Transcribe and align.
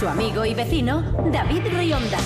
Su 0.00 0.08
amigo 0.08 0.46
y 0.46 0.54
vecino, 0.54 1.02
David 1.30 1.60
Rionda. 1.76 2.16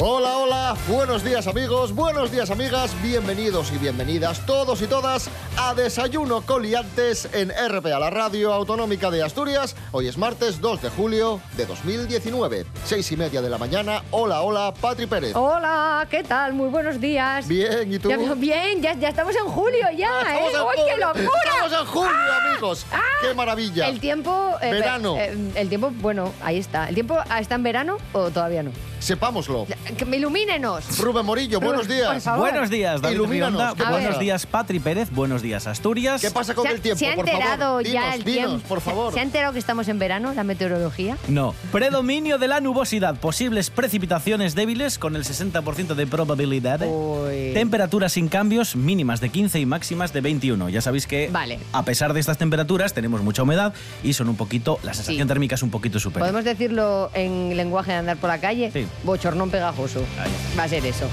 Hola, 0.00 0.36
hola, 0.38 0.76
buenos 0.86 1.24
días 1.24 1.48
amigos, 1.48 1.92
buenos 1.92 2.30
días 2.30 2.50
amigas, 2.52 2.92
bienvenidos 3.02 3.72
y 3.72 3.78
bienvenidas 3.78 4.46
todos 4.46 4.80
y 4.80 4.86
todas 4.86 5.28
a 5.56 5.74
Desayuno 5.74 6.42
Coliantes 6.42 7.28
en 7.32 7.50
RPA, 7.50 7.98
la 7.98 8.08
radio 8.08 8.52
autonómica 8.52 9.10
de 9.10 9.24
Asturias. 9.24 9.74
Hoy 9.90 10.06
es 10.06 10.16
martes 10.16 10.60
2 10.60 10.82
de 10.82 10.90
julio 10.90 11.40
de 11.56 11.66
2019, 11.66 12.64
seis 12.84 13.10
y 13.10 13.16
media 13.16 13.42
de 13.42 13.50
la 13.50 13.58
mañana. 13.58 14.04
Hola, 14.12 14.42
hola, 14.42 14.72
Patri 14.80 15.06
Pérez. 15.06 15.34
Hola, 15.34 16.06
¿qué 16.08 16.22
tal? 16.22 16.52
Muy 16.54 16.68
buenos 16.68 17.00
días. 17.00 17.48
Bien, 17.48 17.92
¿y 17.92 17.98
tú? 17.98 18.08
Ya- 18.08 18.34
bien, 18.34 18.80
ya, 18.80 18.92
ya 18.94 19.08
estamos 19.08 19.34
en 19.34 19.46
julio 19.46 19.84
ya, 19.96 20.10
Ah, 20.24 20.36
¿eh? 20.38 20.42
¡Uy, 20.44 20.84
qué 20.94 20.96
locura! 20.96 21.50
Estamos 21.56 21.72
en 21.80 21.86
julio, 21.86 22.32
amigos. 22.46 22.86
¡Qué 23.20 23.34
maravilla! 23.34 23.88
El 23.88 23.98
tiempo... 23.98 24.52
eh, 24.62 24.70
Verano. 24.70 25.16
eh, 25.18 25.36
el 25.56 25.68
tiempo, 25.68 25.90
bueno, 25.96 26.32
ahí 26.40 26.58
está. 26.58 26.88
¿El 26.88 26.94
tiempo 26.94 27.18
está 27.36 27.56
en 27.56 27.64
verano 27.64 27.96
o 28.12 28.30
todavía 28.30 28.62
no? 28.62 28.70
Sepámoslo. 28.98 29.66
Que 29.96 30.04
me 30.04 30.16
ilumínenos. 30.16 30.98
Rubén 30.98 31.24
Morillo, 31.24 31.60
buenos 31.60 31.86
Por 31.86 31.94
días. 31.96 32.22
favor. 32.24 32.50
Buenos 32.50 32.70
días, 32.70 33.00
David 33.00 33.14
Ilumínanos, 33.16 33.60
Rionda. 33.60 33.74
¿qué 33.76 33.90
Buenos 33.90 34.08
pasa? 34.10 34.20
días, 34.20 34.46
Patri 34.46 34.80
Pérez. 34.80 35.10
Buenos 35.10 35.42
días, 35.42 35.66
Asturias. 35.66 36.20
¿Qué 36.20 36.30
pasa 36.30 36.54
con 36.54 36.64
¿Se 36.64 36.68
ha- 36.70 36.72
el 36.72 36.80
tiempo, 36.80 36.98
¿Se 36.98 37.08
ha 37.08 37.14
por 37.14 37.28
enterado 37.28 37.58
favor? 37.62 37.84
ya 37.84 37.90
Dinos, 37.90 38.14
el 38.16 38.24
dinos, 38.24 38.48
tiempo? 38.50 38.68
por 38.68 38.80
favor. 38.80 39.12
¿Se 39.14 39.20
ha 39.20 39.22
enterado 39.22 39.52
que 39.52 39.58
estamos 39.58 39.88
en 39.88 39.98
verano, 39.98 40.32
la 40.34 40.44
meteorología? 40.44 41.16
No. 41.28 41.54
Predominio 41.72 42.38
de 42.38 42.48
la 42.48 42.60
nubosidad. 42.60 43.16
Posibles 43.20 43.70
precipitaciones 43.70 44.54
débiles 44.54 44.98
con 44.98 45.16
el 45.16 45.24
60% 45.24 45.94
de 45.94 46.06
probabilidad. 46.06 46.80
Uy. 46.82 47.52
Temperaturas 47.54 48.12
sin 48.12 48.28
cambios, 48.28 48.74
mínimas 48.76 49.20
de 49.20 49.28
15 49.30 49.60
y 49.60 49.66
máximas 49.66 50.12
de 50.12 50.20
21. 50.20 50.68
Ya 50.68 50.80
sabéis 50.80 51.06
que, 51.06 51.28
Vale. 51.30 51.58
a 51.72 51.84
pesar 51.84 52.12
de 52.14 52.20
estas 52.20 52.38
temperaturas, 52.38 52.94
tenemos 52.94 53.22
mucha 53.22 53.42
humedad 53.42 53.72
y 54.02 54.12
son 54.12 54.28
un 54.28 54.36
poquito. 54.36 54.78
La 54.82 54.92
sensación 54.94 55.22
Sí. 55.26 55.28
térmica 55.28 55.54
es 55.54 55.62
un 55.62 55.70
poquito 55.70 56.00
superior. 56.00 56.28
¿Podemos 56.30 56.44
decirlo 56.44 57.10
en 57.14 57.56
lenguaje 57.56 57.92
de 57.92 57.98
andar 57.98 58.16
por 58.16 58.28
la 58.28 58.38
calle? 58.40 58.70
Sí. 58.72 58.86
Bochornón 59.04 59.50
pegajoso. 59.50 60.04
Ahí. 60.20 60.30
Va 60.58 60.64
a 60.64 60.68
ser 60.68 60.84
eso. 60.86 61.06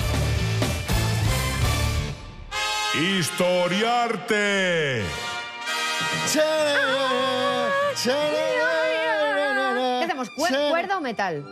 Historiarte. 2.96 5.04
¿Qué 10.00 10.06
hacemos? 10.06 10.30
¿Cuer- 10.32 10.50
Sí. 10.50 10.56
¿Cuerda 10.70 10.98
o 10.98 11.02
metal? 11.02 11.44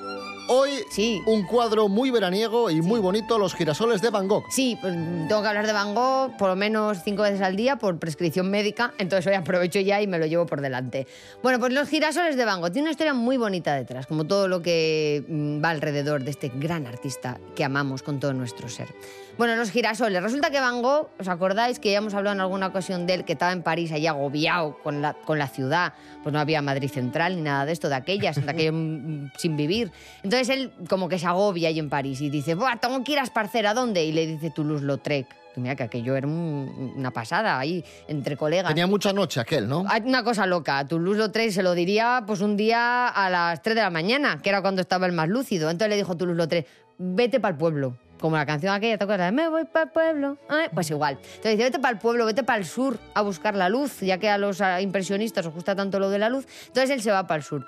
Hoy 0.49 0.71
Sí. 0.89 1.21
un 1.25 1.43
cuadro 1.43 1.87
muy 1.87 2.11
veraniego 2.11 2.69
y 2.69 2.81
muy 2.81 2.99
bonito, 2.99 3.39
Los 3.39 3.55
girasoles 3.55 4.01
de 4.01 4.09
Van 4.09 4.27
Gogh. 4.27 4.43
Sí, 4.49 4.77
pues, 4.81 4.93
tengo 4.93 5.41
que 5.41 5.47
hablar 5.47 5.65
de 5.65 5.71
Van 5.73 5.95
Gogh 5.95 6.35
por 6.37 6.49
lo 6.49 6.55
menos 6.55 6.99
cinco 7.03 7.21
veces 7.23 7.39
al 7.41 7.55
día 7.55 7.77
por 7.77 7.97
prescripción 7.97 8.49
médica, 8.51 8.93
entonces 8.97 9.25
hoy 9.27 9.35
aprovecho 9.35 9.79
ya 9.79 10.01
y 10.01 10.07
me 10.07 10.19
lo 10.19 10.25
llevo 10.25 10.45
por 10.45 10.59
delante. 10.59 11.07
Bueno, 11.41 11.59
pues 11.59 11.71
los 11.71 11.87
girasoles 11.87 12.35
de 12.35 12.43
Van 12.43 12.59
Gogh 12.59 12.71
tiene 12.71 12.87
una 12.87 12.91
historia 12.91 13.13
muy 13.13 13.37
bonita 13.37 13.73
detrás, 13.73 14.05
como 14.05 14.25
todo 14.25 14.47
lo 14.49 14.61
que 14.61 15.23
mm, 15.27 15.63
va 15.63 15.69
alrededor 15.69 16.23
de 16.23 16.31
este 16.31 16.51
gran 16.53 16.87
artista 16.87 17.39
que 17.55 17.63
amamos 17.63 18.03
con 18.03 18.19
todo 18.19 18.33
nuestro 18.33 18.67
ser. 18.67 18.89
Bueno, 19.35 19.55
los 19.55 19.71
girasoles. 19.71 20.21
Resulta 20.21 20.51
que 20.51 20.59
Van 20.59 20.83
Gogh, 20.83 21.09
¿os 21.19 21.27
acordáis 21.27 21.79
que 21.79 21.91
ya 21.91 21.97
hemos 21.97 22.13
hablado 22.13 22.35
en 22.35 22.41
alguna 22.41 22.67
ocasión 22.67 23.07
de 23.07 23.15
él, 23.15 23.25
que 23.25 23.33
estaba 23.33 23.51
en 23.51 23.63
París 23.63 23.91
ahí 23.91 24.05
agobiado 24.05 24.77
con 24.83 25.01
la, 25.01 25.13
con 25.13 25.39
la 25.39 25.47
ciudad? 25.47 25.93
Pues 26.21 26.31
no 26.33 26.39
había 26.39 26.61
Madrid 26.61 26.91
Central 26.91 27.35
ni 27.35 27.41
nada 27.41 27.65
de 27.65 27.71
esto, 27.71 27.89
de 27.89 27.95
aquellas, 27.95 28.35
de 28.43 28.51
aquello 28.51 28.73
mm, 28.73 29.31
sin 29.37 29.57
vivir. 29.57 29.91
Entonces 30.17 30.32
él 30.49 30.71
como 30.89 31.07
que 31.09 31.19
se 31.19 31.25
agobia 31.27 31.69
ahí 31.69 31.79
en 31.79 31.89
París 31.89 32.21
y 32.21 32.29
dice, 32.29 32.55
Buah, 32.55 32.77
tengo 32.77 33.03
que 33.03 33.13
ir 33.13 33.19
a 33.19 33.23
esparcer, 33.23 33.65
¿a 33.67 33.73
dónde? 33.73 34.03
Y 34.03 34.11
le 34.11 34.25
dice 34.27 34.49
Toulouse-Lautrec. 34.51 35.27
Mira 35.55 35.75
que 35.75 35.83
aquello 35.83 36.15
era 36.15 36.25
un- 36.25 36.93
una 36.95 37.11
pasada 37.11 37.59
ahí, 37.59 37.83
entre 38.07 38.35
colegas. 38.35 38.69
Tenía 38.69 38.87
mucha 38.87 39.13
noche 39.13 39.39
aquel, 39.39 39.67
¿no? 39.67 39.85
Hay 39.87 40.01
Una 40.01 40.23
cosa 40.23 40.47
loca, 40.47 40.83
Toulouse-Lautrec 40.87 41.51
se 41.51 41.61
lo 41.61 41.73
diría 41.75 42.23
pues 42.25 42.41
un 42.41 42.57
día 42.57 43.07
a 43.07 43.29
las 43.29 43.61
3 43.61 43.75
de 43.75 43.81
la 43.83 43.91
mañana, 43.91 44.39
que 44.41 44.49
era 44.49 44.61
cuando 44.63 44.81
estaba 44.81 45.05
el 45.05 45.11
más 45.11 45.29
lúcido. 45.29 45.69
Entonces 45.69 45.89
le 45.89 45.95
dijo 45.97 46.15
Toulouse-Lautrec, 46.17 46.65
vete 46.97 47.39
para 47.39 47.51
el 47.51 47.57
pueblo. 47.57 47.95
Como 48.19 48.37
la 48.37 48.45
canción 48.45 48.73
aquella, 48.73 48.97
¿te 48.97 49.03
acuerdas? 49.03 49.33
Me 49.33 49.49
voy 49.49 49.65
para 49.65 49.83
el 49.85 49.91
pueblo. 49.91 50.37
Ay, 50.47 50.69
Pues 50.73 50.89
igual. 50.89 51.15
Entonces 51.21 51.51
dice, 51.51 51.63
vete 51.65 51.79
para 51.79 51.93
el 51.93 51.99
pueblo, 51.99 52.25
vete 52.25 52.41
para 52.43 52.57
el 52.57 52.65
sur 52.65 52.97
a 53.13 53.21
buscar 53.21 53.53
la 53.53 53.67
luz, 53.67 53.99
ya 53.99 54.17
que 54.17 54.29
a 54.29 54.37
los 54.37 54.61
impresionistas 54.79 55.45
os 55.45 55.53
gusta 55.53 55.75
tanto 55.75 55.99
lo 55.99 56.09
de 56.09 56.19
la 56.19 56.29
luz. 56.29 56.47
Entonces 56.67 56.89
él 56.91 57.01
se 57.01 57.11
va 57.11 57.27
para 57.27 57.39
el 57.39 57.43
sur. 57.43 57.67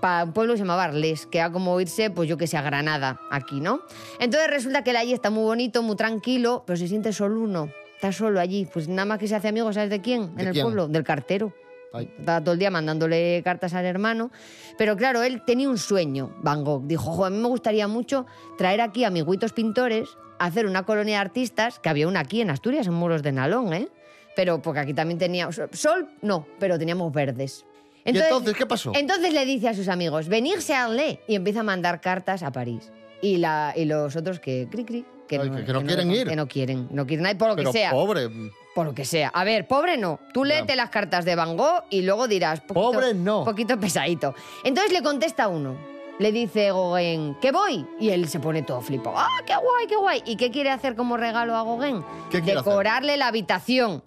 Para 0.00 0.24
un 0.24 0.32
pueblo 0.32 0.52
que 0.54 0.58
se 0.58 0.64
llama 0.64 0.82
Arles, 0.82 1.26
que 1.26 1.38
era 1.38 1.50
como 1.50 1.80
irse, 1.80 2.10
pues 2.10 2.28
yo 2.28 2.36
que 2.36 2.46
sé, 2.46 2.56
a 2.56 2.62
Granada, 2.62 3.20
aquí, 3.30 3.60
¿no? 3.60 3.80
Entonces 4.20 4.48
resulta 4.48 4.84
que 4.84 4.90
él 4.90 4.96
allí 4.96 5.12
está 5.12 5.30
muy 5.30 5.42
bonito, 5.44 5.82
muy 5.82 5.96
tranquilo, 5.96 6.62
pero 6.66 6.76
se 6.76 6.86
siente 6.88 7.12
solo 7.12 7.40
uno. 7.40 7.70
Está 7.96 8.12
solo 8.12 8.40
allí. 8.40 8.66
Pues 8.72 8.88
nada 8.88 9.04
más 9.04 9.18
que 9.18 9.28
se 9.28 9.34
hace 9.34 9.48
amigo, 9.48 9.72
¿sabes 9.72 9.90
de 9.90 10.00
quién? 10.00 10.34
¿De 10.36 10.42
en 10.42 10.48
el 10.48 10.52
quién? 10.54 10.64
pueblo, 10.64 10.88
del 10.88 11.04
cartero. 11.04 11.52
Estaba 11.92 12.40
todo 12.40 12.52
el 12.52 12.60
día 12.60 12.70
mandándole 12.70 13.42
cartas 13.42 13.74
al 13.74 13.84
hermano. 13.84 14.30
Pero 14.78 14.96
claro, 14.96 15.22
él 15.24 15.42
tenía 15.44 15.68
un 15.68 15.76
sueño, 15.76 16.30
Van 16.40 16.62
Gogh. 16.62 16.86
Dijo, 16.86 17.10
"Jo, 17.10 17.24
a 17.24 17.30
mí 17.30 17.36
me 17.38 17.48
gustaría 17.48 17.88
mucho 17.88 18.26
traer 18.56 18.80
aquí 18.80 19.02
a 19.02 19.08
amiguitos 19.08 19.52
pintores, 19.52 20.08
hacer 20.38 20.66
una 20.66 20.84
colonia 20.84 21.16
de 21.16 21.20
artistas, 21.20 21.80
que 21.80 21.88
había 21.88 22.06
una 22.06 22.20
aquí 22.20 22.40
en 22.40 22.50
Asturias, 22.50 22.86
en 22.86 22.94
Muros 22.94 23.22
de 23.24 23.32
Nalón, 23.32 23.72
¿eh? 23.72 23.88
Pero 24.36 24.62
porque 24.62 24.78
aquí 24.80 24.94
también 24.94 25.18
teníamos... 25.18 25.60
Sol, 25.72 26.08
no, 26.22 26.46
pero 26.60 26.78
teníamos 26.78 27.12
verdes. 27.12 27.66
¿Y 28.04 28.16
entonces 28.18 28.54
qué 28.54 28.66
pasó? 28.66 28.92
Entonces 28.94 29.32
le 29.32 29.44
dice 29.44 29.68
a 29.68 29.74
sus 29.74 29.88
amigos, 29.88 30.28
venirse 30.28 30.74
a 30.74 30.84
Arles, 30.84 31.18
y 31.28 31.34
empieza 31.34 31.60
a 31.60 31.64
mandar 31.64 32.00
cartas 32.00 32.42
a 32.42 32.50
París. 32.52 32.90
Y, 33.22 33.36
la, 33.36 33.72
y 33.76 33.84
los 33.84 34.16
otros 34.16 34.40
que, 34.40 34.66
cri, 34.70 34.84
cri, 34.84 35.04
que, 35.28 35.38
Ay, 35.38 35.50
no, 35.50 35.56
que- 35.58 35.64
que 35.64 35.72
no 35.72 35.82
quieren 35.84 36.10
ir. 36.10 36.26
Que 36.28 36.36
no 36.36 36.48
quieren, 36.48 36.88
no 36.90 37.06
quieren 37.06 37.26
ir 37.26 37.36
por 37.38 37.48
lo 37.48 37.56
Pero 37.56 37.70
que 37.72 37.78
sea. 37.78 37.90
pobre. 37.90 38.28
Por 38.74 38.86
lo 38.86 38.94
que 38.94 39.04
sea. 39.04 39.28
A 39.28 39.44
ver, 39.44 39.66
pobre 39.68 39.96
no. 39.98 40.20
Tú 40.32 40.44
léete 40.44 40.76
las 40.76 40.90
cartas 40.90 41.24
de 41.24 41.34
Van 41.34 41.56
Gogh 41.56 41.82
y 41.90 42.02
luego 42.02 42.28
dirás... 42.28 42.60
Poquito, 42.60 42.74
Pobre 42.74 43.14
no. 43.14 43.44
Poquito 43.44 43.78
pesadito. 43.78 44.34
Entonces 44.64 44.92
le 44.92 45.02
contesta 45.02 45.48
uno. 45.48 45.76
Le 46.18 46.32
dice 46.32 46.66
Gauguin, 46.66 47.36
¿qué 47.40 47.50
voy? 47.50 47.86
Y 47.98 48.10
él 48.10 48.28
se 48.28 48.40
pone 48.40 48.62
todo 48.62 48.80
flipo. 48.82 49.12
¡Ah, 49.16 49.40
qué 49.46 49.54
guay, 49.56 49.86
qué 49.88 49.96
guay! 49.96 50.22
¿Y 50.26 50.36
qué 50.36 50.50
quiere 50.50 50.70
hacer 50.70 50.94
como 50.94 51.16
regalo 51.16 51.56
a 51.56 51.64
Gauguin? 51.64 52.02
¿Qué 52.30 52.42
quiere 52.42 52.60
hacer? 52.60 52.64
Decorarle 52.72 53.16
la 53.16 53.26
habitación. 53.28 54.04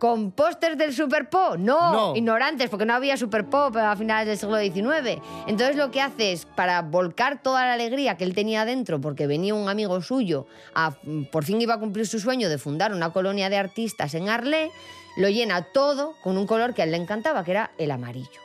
¿Con 0.00 0.32
pósters 0.32 0.78
del 0.78 0.94
Superpop? 0.94 1.58
No, 1.58 1.92
No. 1.92 2.16
ignorantes, 2.16 2.70
porque 2.70 2.86
no 2.86 2.94
había 2.94 3.18
Superpop 3.18 3.76
a 3.76 3.94
finales 3.96 4.26
del 4.26 4.38
siglo 4.38 4.58
XIX. 4.58 5.20
Entonces 5.46 5.76
lo 5.76 5.90
que 5.90 6.00
hace 6.00 6.32
es, 6.32 6.46
para 6.46 6.80
volcar 6.80 7.42
toda 7.42 7.66
la 7.66 7.74
alegría 7.74 8.16
que 8.16 8.24
él 8.24 8.34
tenía 8.34 8.64
dentro, 8.64 8.98
porque 8.98 9.26
venía 9.26 9.54
un 9.54 9.68
amigo 9.68 10.00
suyo, 10.00 10.46
a, 10.74 10.94
por 11.30 11.44
fin 11.44 11.60
iba 11.60 11.74
a 11.74 11.78
cumplir 11.78 12.06
su 12.06 12.18
sueño 12.18 12.48
de 12.48 12.56
fundar 12.56 12.94
una 12.94 13.12
colonia 13.12 13.50
de 13.50 13.58
artistas 13.58 14.14
en 14.14 14.30
Arlé, 14.30 14.70
lo 15.18 15.28
llena 15.28 15.64
todo 15.72 16.14
con 16.24 16.38
un 16.38 16.46
color 16.46 16.72
que 16.72 16.80
a 16.80 16.86
él 16.86 16.92
le 16.92 16.96
encantaba, 16.96 17.44
que 17.44 17.50
era 17.50 17.70
el 17.76 17.90
amarillo. 17.90 18.40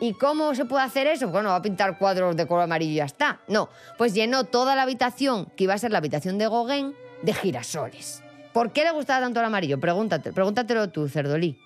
¿Y 0.00 0.12
cómo 0.14 0.54
se 0.54 0.66
puede 0.66 0.84
hacer 0.84 1.08
eso? 1.08 1.28
Bueno, 1.28 1.48
va 1.48 1.56
a 1.56 1.62
pintar 1.62 1.98
cuadros 1.98 2.36
de 2.36 2.46
color 2.46 2.62
amarillo 2.62 2.92
y 2.92 2.96
ya 2.96 3.06
está. 3.06 3.40
No, 3.48 3.68
pues 3.98 4.14
llenó 4.14 4.44
toda 4.44 4.76
la 4.76 4.82
habitación, 4.82 5.46
que 5.56 5.64
iba 5.64 5.74
a 5.74 5.78
ser 5.78 5.90
la 5.90 5.98
habitación 5.98 6.38
de 6.38 6.48
Gauguin, 6.48 6.94
de 7.22 7.34
girasoles. 7.34 8.22
¿Por 8.52 8.72
qué 8.72 8.84
le 8.84 8.90
gustaba 8.92 9.20
tanto 9.20 9.40
el 9.40 9.46
amarillo? 9.46 9.80
Pregúntate, 9.80 10.32
pregúntatelo 10.32 10.90
tú, 10.90 11.08
Cerdolí. 11.08 11.58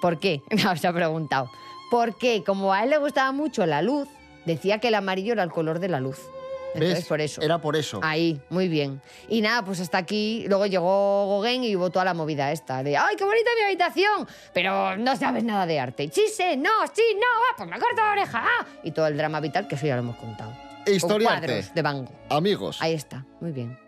¿Por 0.00 0.18
qué? 0.18 0.40
No, 0.64 0.76
se 0.76 0.86
ha 0.86 0.92
preguntado. 0.92 1.50
Porque 1.90 2.42
como 2.44 2.72
a 2.72 2.84
él 2.84 2.90
le 2.90 2.98
gustaba 2.98 3.32
mucho 3.32 3.64
la 3.66 3.82
luz, 3.82 4.08
decía 4.44 4.78
que 4.78 4.88
el 4.88 4.94
amarillo 4.94 5.32
era 5.32 5.42
el 5.42 5.50
color 5.50 5.78
de 5.80 5.88
la 5.88 6.00
luz. 6.00 6.18
Entonces, 6.74 6.98
¿Ves? 6.98 7.06
por 7.06 7.20
eso. 7.22 7.40
Era 7.40 7.58
por 7.62 7.76
eso. 7.76 7.98
Ahí, 8.02 8.40
muy 8.50 8.68
bien. 8.68 9.00
Y 9.28 9.40
nada, 9.40 9.64
pues 9.64 9.80
hasta 9.80 9.96
aquí. 9.96 10.44
Luego 10.48 10.66
llegó 10.66 11.40
Gauguin 11.40 11.64
y 11.64 11.74
hubo 11.74 11.88
toda 11.90 12.04
la 12.04 12.12
movida 12.12 12.52
esta 12.52 12.82
de 12.82 12.96
¡ay, 12.98 13.16
qué 13.16 13.24
bonita 13.24 13.50
mi 13.58 13.64
habitación! 13.64 14.28
Pero 14.52 14.96
no 14.98 15.16
sabes 15.16 15.44
nada 15.44 15.64
de 15.64 15.80
arte. 15.80 16.10
Sí 16.12 16.28
sé, 16.28 16.58
no, 16.58 16.68
sí, 16.92 17.02
no, 17.14 17.26
ah, 17.26 17.54
pues 17.56 17.68
me 17.70 17.78
corto 17.80 18.02
la 18.02 18.12
oreja. 18.12 18.44
ah. 18.44 18.66
Y 18.84 18.90
todo 18.90 19.06
el 19.06 19.16
drama 19.16 19.40
vital, 19.40 19.66
que 19.66 19.76
eso 19.76 19.86
ya 19.86 19.94
lo 19.96 20.02
hemos 20.02 20.16
contado. 20.16 20.52
Con 20.84 20.94
Historiarte. 20.94 21.46
cuadros 21.46 21.74
de 21.74 21.82
Van 21.82 22.04
Gogh. 22.04 22.14
Amigos. 22.28 22.76
Ahí 22.82 22.92
está, 22.92 23.24
muy 23.40 23.50
bien. 23.52 23.78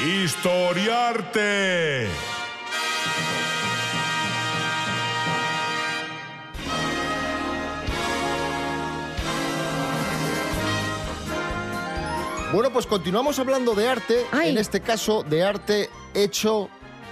Historiarte. 0.00 2.08
Bueno, 12.52 12.70
pues 12.72 12.86
continuamos 12.86 13.38
hablando 13.38 13.74
de 13.74 13.88
arte, 13.88 14.24
Ay. 14.32 14.50
en 14.50 14.58
este 14.58 14.80
caso 14.80 15.22
de 15.24 15.42
arte 15.42 15.90
hecho, 16.14 16.68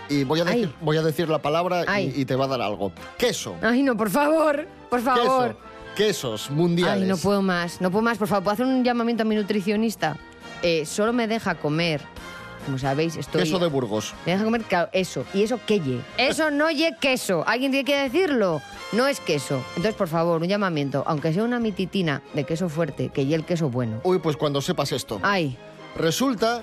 y 0.09 0.25
voy 0.25 0.41
a 0.41 0.45
decir, 0.45 0.69
Ay. 0.73 0.77
voy 0.81 0.97
a 0.97 1.03
decir 1.03 1.29
la 1.29 1.43
palabra 1.43 2.01
y, 2.01 2.21
y 2.21 2.25
te 2.25 2.37
va 2.37 2.45
a 2.45 2.49
dar 2.49 2.63
algo. 2.63 2.93
Queso. 3.19 3.57
Ay, 3.61 3.83
no, 3.83 3.97
por 3.97 4.11
favor, 4.11 4.67
por 4.89 5.01
favor. 5.03 5.57
Queso. 5.97 5.97
quesos 5.97 6.51
mundiales. 6.51 7.03
Ay, 7.03 7.09
no 7.09 7.17
puedo 7.17 7.43
más, 7.43 7.81
no 7.81 7.91
puedo 7.91 8.03
más. 8.03 8.17
Por 8.17 8.29
favor, 8.29 8.45
¿puedo 8.45 8.55
hacer 8.55 8.67
un 8.67 8.85
llamamiento 8.85 9.25
a 9.25 9.27
mi 9.27 9.35
nutricionista? 9.35 10.17
Eh, 10.65 10.87
solo 10.87 11.13
me 11.13 11.29
deja 11.29 11.55
comer, 11.57 12.01
como 12.65 12.79
sabéis, 12.79 13.17
estoy... 13.17 13.43
Queso 13.43 13.59
de 13.59 13.69
Burgos. 13.69 14.15
Me 14.25 14.33
deja 14.33 14.45
comer 14.45 14.63
claro, 14.63 14.89
eso. 14.93 15.25
¿Y 15.35 15.43
eso 15.43 15.61
qué 15.67 15.79
ye? 15.81 16.01
Eso 16.17 16.51
no 16.51 16.71
ye 16.71 16.97
queso. 17.01 17.45
¿Alguien 17.47 17.71
tiene 17.71 17.85
que 17.85 17.97
decirlo? 17.99 18.63
No 18.93 19.07
es 19.07 19.21
queso. 19.21 19.63
Entonces, 19.77 19.95
por 19.95 20.09
favor, 20.09 20.41
un 20.41 20.49
llamamiento. 20.49 21.05
Aunque 21.07 21.33
sea 21.35 21.45
una 21.45 21.61
mititina 21.61 22.23
de 22.33 22.45
queso 22.45 22.69
fuerte, 22.71 23.11
que 23.11 23.27
ye 23.27 23.35
el 23.35 23.45
queso 23.45 23.69
bueno. 23.69 24.01
Uy, 24.05 24.19
pues 24.21 24.37
cuando 24.39 24.61
sepas 24.63 24.91
esto. 24.93 25.21
Ay, 25.23 25.57
Resulta 25.97 26.63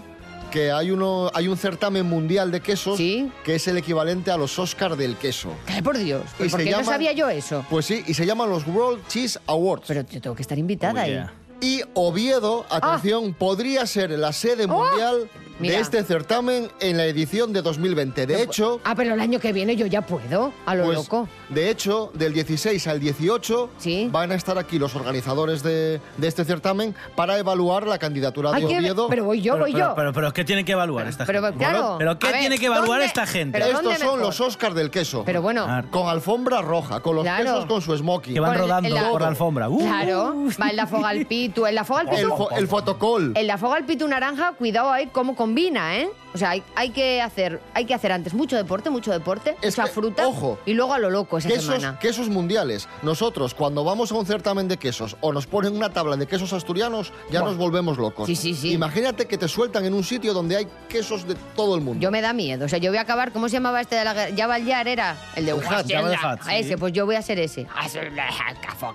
que 0.52 0.70
hay, 0.72 0.92
uno, 0.92 1.32
hay 1.34 1.48
un 1.48 1.56
certamen 1.56 2.06
mundial 2.06 2.52
de 2.52 2.60
quesos 2.60 2.98
¿Sí? 2.98 3.32
que 3.46 3.56
es 3.56 3.66
el 3.70 3.78
equivalente 3.78 4.32
a 4.32 4.38
los 4.38 4.60
Oscar 4.60 4.98
del 4.98 5.16
queso. 5.16 5.50
¡ay, 5.68 5.82
por 5.82 5.98
Dios! 5.98 6.24
Y 6.40 6.50
¿Por 6.50 6.60
se 6.60 6.66
qué 6.66 6.72
no 6.72 6.84
sabía 6.84 7.14
yo 7.14 7.30
eso? 7.30 7.66
Pues 7.70 7.86
sí, 7.86 8.04
y 8.06 8.14
se 8.14 8.26
llaman 8.26 8.50
los 8.50 8.68
World 8.68 9.08
Cheese 9.08 9.40
Awards. 9.48 9.86
Pero 9.88 10.02
yo 10.02 10.20
tengo 10.20 10.36
que 10.36 10.42
estar 10.42 10.60
invitada 10.60 11.00
Oh, 11.00 11.04
ahí. 11.04 11.24
Y 11.62 11.82
Oviedo, 11.94 12.66
atención, 12.70 13.34
podría 13.34 13.86
ser 13.86 14.10
la 14.12 14.34
sede 14.34 14.68
mundial 14.68 15.30
Ah. 15.34 15.38
Mira. 15.62 15.76
de 15.76 15.82
este 15.82 16.04
certamen 16.04 16.70
en 16.80 16.98
la 16.98 17.06
edición 17.06 17.54
de 17.54 17.62
2020. 17.62 18.26
De 18.28 18.42
hecho, 18.42 18.80
Ah, 18.84 18.94
pero 18.96 19.14
el 19.14 19.20
año 19.20 19.40
que 19.40 19.54
viene 19.54 19.76
yo 19.76 19.86
ya 19.86 20.02
puedo, 20.02 20.52
a 20.66 20.76
lo 20.76 20.86
pues, 20.86 20.98
loco. 20.98 21.28
de 21.50 21.70
hecho, 21.70 22.12
del 22.14 22.34
16 22.34 22.88
al 22.88 23.00
18 23.00 23.70
Sí. 23.78 24.10
van 24.12 24.32
a 24.32 24.36
estar 24.36 24.58
aquí 24.58 24.80
los 24.80 24.96
organizadores 24.96 25.64
de, 25.64 26.02
de 26.18 26.28
este 26.28 26.46
certamen 26.46 26.96
para 27.16 27.38
evaluar 27.38 27.88
la 27.88 27.98
candidatura 28.00 28.52
Ay, 28.54 28.66
de 28.66 28.78
Oviedo. 28.78 29.08
pero 29.10 29.24
voy 29.26 29.42
yo, 29.42 29.54
pero, 29.54 29.64
voy 29.66 29.74
pero, 29.74 29.90
yo. 29.90 29.96
Pero, 29.96 30.14
pero, 30.14 30.34
¿qué 30.34 30.44
tiene 30.44 30.66
que 30.66 30.72
evaluar 30.74 31.08
esta 31.08 31.26
pero 31.26 31.42
gente? 31.42 31.58
claro. 31.58 31.96
¿Pero 31.98 32.18
qué 32.20 32.28
a 32.28 32.32
ver, 32.32 32.40
tiene 32.42 32.58
que 32.58 32.66
evaluar 32.66 32.88
¿dónde- 32.88 33.06
esta 33.06 33.26
gente? 33.28 33.60
pero 33.60 33.66
Estos 33.78 33.94
son 33.98 34.06
mejor? 34.06 34.20
los 34.20 34.42
Oscar 34.42 34.74
del 34.74 34.90
queso. 34.90 35.24
Pero 35.26 35.42
bueno, 35.42 35.68
Con 35.92 36.08
alfombra 36.08 36.62
roja, 36.62 37.00
con 37.02 37.16
los 37.16 37.24
Claro. 37.24 37.44
quesos 37.44 37.66
con 37.66 37.82
su 37.82 37.96
smoking. 37.98 38.34
Que 38.34 38.40
van 38.40 38.54
el- 38.54 38.60
rodando 38.60 38.96
por 39.12 39.22
la 39.22 39.28
alfombra. 39.28 39.70
Uh, 39.70 39.80
claro, 39.80 40.34
va 40.62 40.70
en 40.70 40.76
la 40.76 40.88
fogalpitu, 40.88 41.66
en 41.66 41.76
la 41.76 41.82
El, 41.82 41.88
fogalpitu, 41.88 42.28
fo- 42.30 42.58
el 42.58 42.68
fotocol. 42.68 43.32
en 43.36 43.48
la 43.48 43.58
fogalpitu 43.58 44.08
naranja, 44.08 44.54
cuidado 44.54 44.92
ahí 44.92 45.08
cómo 45.12 45.36
combina, 45.52 45.98
¿eh? 45.98 46.10
O 46.34 46.38
sea, 46.38 46.52
hay, 46.52 46.64
hay 46.76 46.92
que 46.92 47.22
hacer, 47.22 47.60
hay 47.74 47.84
que 47.84 47.94
hacer 47.94 48.14
antes 48.14 48.34
mucho 48.34 48.56
deporte, 48.56 48.90
mucho 48.90 49.12
deporte, 49.12 49.58
Es 49.62 49.78
mucha 49.78 49.90
que, 49.90 49.94
fruta, 49.94 50.28
ojo, 50.30 50.58
y 50.66 50.74
luego 50.74 50.94
a 50.94 50.98
lo 51.00 51.10
loco 51.10 51.38
esa 51.38 51.50
Quesos, 51.50 51.66
semana. 51.76 52.00
quesos 52.00 52.30
mundiales. 52.30 52.88
Nosotros, 53.02 53.54
cuando 53.54 53.84
vamos 53.84 54.14
a 54.14 54.16
un 54.16 54.26
certamen 54.26 54.70
de 54.70 54.78
quesos 54.78 55.18
o 55.20 55.34
nos 55.34 55.46
ponen 55.46 55.76
una 55.76 55.90
tabla 55.90 56.16
de 56.16 56.28
quesos 56.28 56.54
asturianos, 56.54 57.12
ya 57.30 57.42
nos 57.42 57.58
volvemos 57.58 57.98
locos. 57.98 58.28
Sí, 58.28 58.38
sí, 58.38 58.56
sí. 58.56 58.72
Imagínate 58.72 59.26
que 59.28 59.38
te 59.38 59.50
sueltan 59.50 59.84
en 59.84 59.94
un 59.94 60.06
sitio 60.06 60.34
donde 60.34 60.56
hay 60.56 60.68
quesos 60.88 61.28
de 61.28 61.36
todo 61.54 61.76
el 61.76 61.82
mundo. 61.82 62.02
Yo 62.02 62.12
me 62.12 62.22
da 62.22 62.32
miedo, 62.32 62.64
o 62.66 62.70
sea, 62.70 62.80
yo 62.80 62.92
voy 62.92 63.00
a 63.00 63.02
acabar, 63.02 63.34
¿cómo 63.34 63.50
se 63.50 63.54
llamaba 63.58 63.82
este 63.82 63.98
de 63.98 64.06
la 64.06 64.14
guerra? 64.14 64.34
Jabal 64.38 64.64
Yar 64.64 64.88
era 64.88 65.18
el 65.36 65.46
de 65.46 65.60
Jabal 65.60 65.84
Hutt, 65.84 66.44
sí. 66.46 66.54
Ese, 66.56 66.78
pues 66.78 66.94
yo 66.94 67.06
voy 67.06 67.16
a 67.16 67.22
ser 67.22 67.40
ese. 67.40 67.68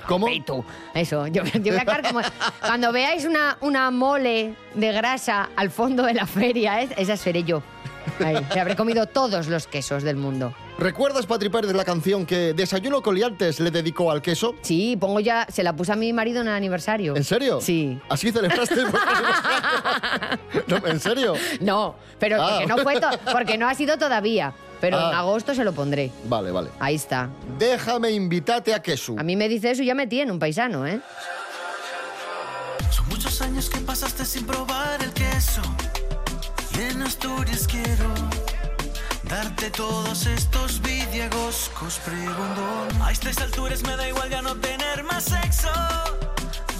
¿Cómo? 0.08 0.26
Eso, 0.94 1.26
yo, 1.26 1.42
yo 1.44 1.72
voy 1.72 1.76
a 1.76 1.82
acabar 1.82 2.02
como... 2.02 2.20
Cuando 2.60 2.92
veáis 2.92 3.26
una, 3.26 3.58
una 3.60 3.90
mole 3.90 4.54
de 4.74 4.92
grasa 4.92 5.50
al 5.56 5.70
fondo 5.70 6.02
de 6.04 6.14
la 6.14 6.26
feria, 6.46 6.82
¿eh? 6.82 6.88
esa 6.96 7.16
seré 7.16 7.43
yo. 7.43 7.62
Ahí, 8.25 8.37
me 8.54 8.60
habré 8.60 8.76
comido 8.76 9.06
todos 9.06 9.48
los 9.48 9.66
quesos 9.66 10.04
del 10.04 10.14
mundo. 10.16 10.54
¿Recuerdas, 10.78 11.26
Patri 11.26 11.48
Pérez, 11.48 11.72
la 11.72 11.84
canción 11.84 12.25
que 12.25 12.52
Desayuno 12.54 13.02
Coliantes 13.02 13.58
le 13.58 13.72
dedicó 13.72 14.12
al 14.12 14.22
queso? 14.22 14.54
Sí, 14.62 14.96
pongo 15.00 15.19
ya, 15.19 15.44
se 15.50 15.64
la 15.64 15.75
puse 15.75 15.93
a 15.93 15.96
mi 15.96 16.12
marido 16.12 16.40
en 16.43 16.46
el 16.48 16.54
aniversario. 16.54 17.16
¿En 17.16 17.25
serio? 17.25 17.60
Sí. 17.60 17.98
¿Así 18.08 18.31
celebraste? 18.31 18.76
no, 20.69 20.87
¿En 20.87 21.00
serio? 21.00 21.34
No, 21.60 21.96
pero 22.20 22.40
Ah. 22.40 22.49
porque 22.60 22.66
no 22.66 22.78
fue 22.78 22.94
porque 23.32 23.58
no 23.58 23.69
ha 23.69 23.75
sido 23.75 23.99
todavía. 23.99 24.52
Pero 24.81 24.99
Ah. 24.99 25.08
en 25.10 25.16
agosto 25.16 25.54
se 25.54 25.64
lo 25.64 25.72
pondré. 25.72 26.12
Vale, 26.26 26.52
vale. 26.52 26.70
Ahí 26.78 26.94
está. 26.94 27.28
Déjame 27.58 28.12
invitarte 28.12 28.72
a 28.72 28.81
queso. 28.81 29.16
A 29.19 29.25
mí 29.25 29.34
me 29.34 29.49
dice 29.49 29.72
eso 29.72 29.82
y 29.82 29.87
ya 29.87 29.94
me 29.94 30.06
tiene 30.06 30.31
un 30.31 30.38
paisano, 30.38 30.87
¿eh? 30.87 31.00
Son 32.90 33.08
muchos 33.08 33.40
años 33.42 33.69
que 33.69 33.78
pasaste 33.81 34.25
sin 34.25 34.46
probar 34.46 35.02
el 35.02 35.12
queso. 35.12 35.62
En 36.78 37.02
Asturias 37.02 37.67
quiero 37.67 38.12
darte 39.23 39.70
todos 39.70 40.26
estos 40.26 40.81
vidiagoscos 40.82 41.99
preguntón. 42.05 43.02
A 43.02 43.11
estas 43.11 43.38
alturas 43.38 43.82
me 43.82 43.96
da 43.96 44.06
igual 44.08 44.28
ya 44.28 44.43
no 44.43 44.55
tener 44.56 45.02
más 45.05 45.25
sexo. 45.25 45.73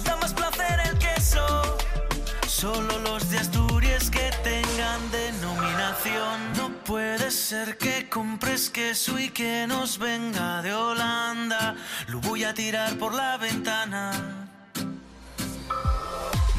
Da 0.03 0.15
más 0.21 0.33
placer 0.33 0.79
el 0.85 0.97
queso. 0.99 1.77
Solo 2.47 2.99
los 2.99 3.27
de 3.31 3.39
Asturias 3.39 4.11
que 4.11 4.29
tengan 4.43 5.01
denominación. 5.11 6.53
No 6.57 6.69
puede 6.83 7.31
ser 7.31 7.77
que 7.77 8.07
compres 8.07 8.69
queso 8.69 9.17
y 9.17 9.29
que 9.29 9.65
nos 9.67 9.97
venga 9.97 10.61
de 10.61 10.73
Holanda. 10.75 11.75
Lo 12.07 12.19
voy 12.21 12.43
a 12.43 12.53
tirar 12.53 12.97
por 12.97 13.15
la 13.15 13.37
ventana. 13.37 14.11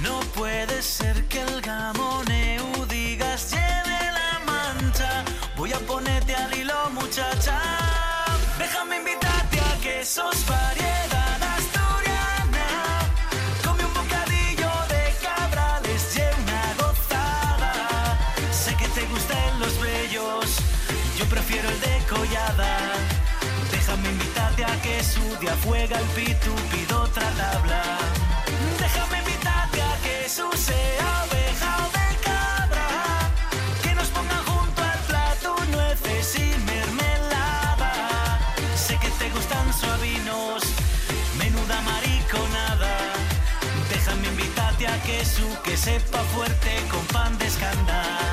No 0.02 0.20
puede 0.34 0.82
ser 0.82 1.26
que 1.28 1.40
el 1.40 1.60
gamoneu 1.60 2.57
quesos 10.08 10.46
variedad 10.46 11.42
asturiana. 11.56 12.68
Come 13.62 13.84
un 13.84 13.92
bocadillo 13.92 14.70
de 14.88 15.02
cabrales 15.22 16.16
y 16.16 16.20
una 16.40 16.62
gozada. 16.80 18.18
Sé 18.50 18.74
que 18.76 18.88
te 18.88 19.04
gustan 19.06 19.60
los 19.60 19.78
bellos, 19.78 20.46
yo 21.18 21.26
prefiero 21.26 21.68
el 21.68 21.80
de 21.80 21.98
collada. 22.08 22.78
Déjame 23.70 24.08
invitarte 24.08 24.64
a 24.64 24.80
que 24.80 25.04
su 25.04 25.20
día 25.40 25.54
fuega 25.56 25.98
el 25.98 26.06
pitu, 26.16 26.54
pido 26.72 27.02
otra 27.02 27.28
tabla. 27.32 27.97
Sepa 45.88 46.22
fuerte 46.34 46.72
con 46.90 47.04
pan 47.06 47.38
de 47.38 47.46
escándalo. 47.46 48.26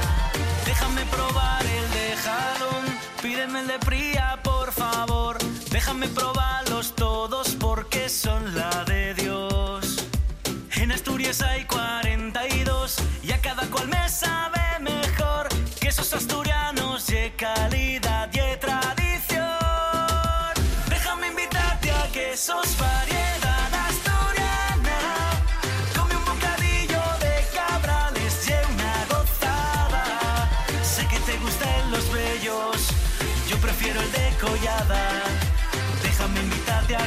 Déjame 0.66 1.04
probar 1.06 1.63
el 1.80 1.86
de 1.98 2.07
jalón, 2.25 2.86
pídeme 3.22 3.60
el 3.62 3.68
de 3.68 3.80
fría, 3.80 4.40
por 4.44 4.72
favor. 4.72 5.38
Déjame 5.72 6.07
probarlos 6.07 6.96
todos 6.96 7.56
porque 7.56 8.10
son 8.10 8.42
la 8.56 8.84
de 8.86 9.13
Dios. 9.13 10.06
En 10.76 10.92
Asturias 10.92 11.42
hay 11.42 11.64
42 11.66 11.84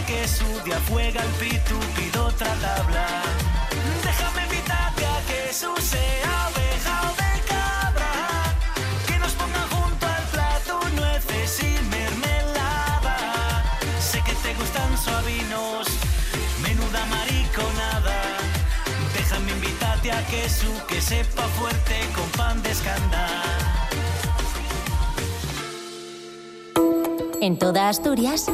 que 0.08 0.26
su 0.26 0.46
día 0.64 0.78
fuega 0.88 1.22
el 1.22 1.30
pitu, 1.32 1.78
pido 1.94 2.26
otra 2.26 2.52
tabla. 2.64 3.06
Déjame 4.02 4.42
invitarte 4.44 5.04
a 5.04 5.18
que 5.28 5.52
su 5.52 5.70
sea 5.82 6.48
oveja 6.48 6.94
o 7.08 7.10
de 7.20 7.32
cabra. 7.52 8.12
Que 9.06 9.18
nos 9.18 9.32
pongan 9.32 9.68
junto 9.68 10.06
al 10.06 10.24
plato 10.32 10.80
nueces 10.96 11.62
y 11.62 11.72
mermelada. 11.96 13.16
Sé 14.00 14.22
que 14.22 14.32
te 14.44 14.54
gustan 14.54 14.96
suavinos, 14.96 15.86
menuda 16.62 17.04
mariconada. 17.14 18.18
Déjame 19.14 19.52
invitarte 19.52 20.10
a 20.10 20.26
que 20.26 20.48
su 20.48 20.72
que 20.86 21.02
sepa 21.02 21.42
fuerte 21.58 21.96
con 22.16 22.28
pan 22.30 22.62
de 22.62 22.70
escándalo. 22.70 23.58
En 27.40 27.58
toda 27.58 27.88
Asturias, 27.90 28.46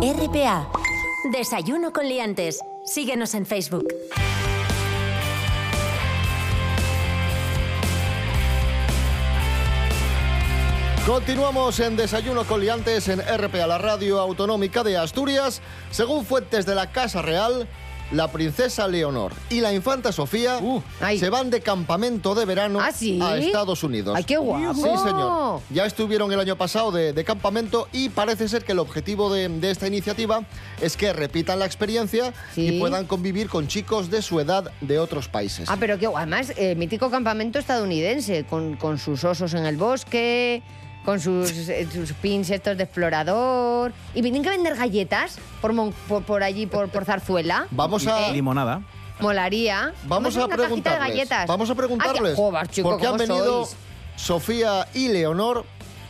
RPA. 0.00 0.70
Desayuno 1.32 1.92
con 1.92 2.08
liantes. 2.08 2.60
Síguenos 2.84 3.34
en 3.34 3.44
Facebook. 3.44 3.88
Continuamos 11.04 11.80
en 11.80 11.96
Desayuno 11.96 12.44
con 12.44 12.60
Liantes 12.60 13.08
en 13.08 13.20
RPA, 13.20 13.66
la 13.66 13.78
radio 13.78 14.20
autonómica 14.20 14.84
de 14.84 14.96
Asturias. 14.96 15.62
Según 15.90 16.24
fuentes 16.24 16.64
de 16.64 16.76
la 16.76 16.92
Casa 16.92 17.20
Real, 17.20 17.66
la 18.12 18.28
princesa 18.28 18.88
Leonor 18.88 19.32
y 19.50 19.60
la 19.60 19.72
infanta 19.72 20.12
Sofía 20.12 20.58
Uh, 20.62 20.82
se 21.18 21.28
van 21.30 21.50
de 21.50 21.60
campamento 21.60 22.34
de 22.34 22.44
verano 22.46 22.80
¿Ah, 22.80 22.90
sí? 22.92 23.18
a 23.22 23.36
Estados 23.36 23.82
Unidos. 23.84 24.14
¡Ay, 24.16 24.24
qué 24.24 24.36
guapo! 24.38 24.74
Sí, 24.74 24.88
señor. 25.04 25.60
Ya 25.70 25.84
estuvieron 25.86 26.32
el 26.32 26.40
año 26.40 26.56
pasado 26.56 26.90
de, 26.90 27.12
de 27.12 27.24
campamento 27.24 27.86
y 27.92 28.08
parece 28.08 28.48
ser 28.48 28.64
que 28.64 28.72
el 28.72 28.78
objetivo 28.78 29.32
de, 29.32 29.48
de 29.48 29.70
esta 29.70 29.86
iniciativa 29.86 30.42
es 30.80 30.96
que 30.96 31.12
repitan 31.12 31.58
la 31.58 31.66
experiencia 31.66 32.32
Sí. 32.54 32.68
y 32.68 32.78
puedan 32.80 33.06
convivir 33.06 33.48
con 33.48 33.68
chicos 33.68 34.10
de 34.10 34.22
su 34.22 34.40
edad 34.40 34.70
de 34.80 34.98
otros 34.98 35.28
países. 35.28 35.68
Ah, 35.70 35.76
pero 35.78 35.98
que 35.98 36.06
además, 36.06 36.52
eh, 36.56 36.74
mítico 36.76 37.10
campamento 37.10 37.58
estadounidense, 37.58 38.44
con, 38.44 38.76
con 38.76 38.98
sus 38.98 39.24
osos 39.24 39.54
en 39.54 39.66
el 39.66 39.76
bosque, 39.76 40.62
con 41.08 41.20
sus, 41.20 41.50
eh, 41.70 41.88
sus 41.90 42.12
pins 42.12 42.50
estos 42.50 42.76
de 42.76 42.84
explorador. 42.84 43.94
Y 44.14 44.20
tienen 44.20 44.42
que 44.42 44.50
vender 44.50 44.76
galletas 44.76 45.38
por, 45.62 45.72
Mon- 45.72 45.94
por, 46.06 46.22
por 46.22 46.42
allí, 46.42 46.66
por, 46.66 46.90
por 46.90 47.06
Zarzuela. 47.06 47.66
Vamos 47.70 48.06
a... 48.06 48.30
Limonada. 48.30 48.82
Molaría. 49.18 49.94
Vamos 50.04 50.36
hacer 50.36 50.42
a 50.42 50.44
una 50.44 50.56
cajita 50.56 50.66
de 50.66 50.68
preguntarles. 50.76 51.08
galletas. 51.08 51.46
Vamos 51.46 51.70
a 51.70 51.74
preguntarles. 51.74 52.30
Ay, 52.32 52.36
joder, 52.36 52.68
chico, 52.68 52.92
han 52.92 52.98
¿cómo 53.00 53.16
venido 53.16 53.64
sois? 53.64 53.76
Sofía 54.16 54.86
y 54.92 55.08
Leonor 55.08 55.64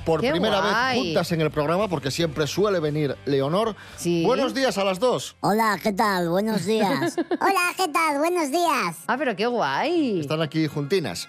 por 0.04 0.20
Qué 0.20 0.32
primera 0.32 0.60
guay. 0.60 0.96
vez 0.98 1.04
juntas 1.06 1.30
en 1.32 1.40
el 1.42 1.50
programa, 1.52 1.86
porque 1.86 2.10
siempre 2.10 2.48
suele 2.48 2.80
venir 2.80 3.16
Leonor. 3.24 3.76
Sí. 3.96 4.24
Buenos 4.24 4.52
días 4.52 4.78
a 4.78 4.84
las 4.84 4.98
dos. 4.98 5.36
Hola, 5.40 5.78
¿qué 5.80 5.92
tal? 5.92 6.28
Buenos 6.28 6.64
días. 6.64 7.14
Hola, 7.40 7.60
¿qué 7.76 7.86
tal? 7.86 8.18
Buenos 8.18 8.50
días. 8.50 8.96
Ah, 9.06 9.14
pero 9.16 9.36
qué 9.36 9.46
guay. 9.46 10.18
Están 10.18 10.42
aquí 10.42 10.66
juntinas. 10.66 11.28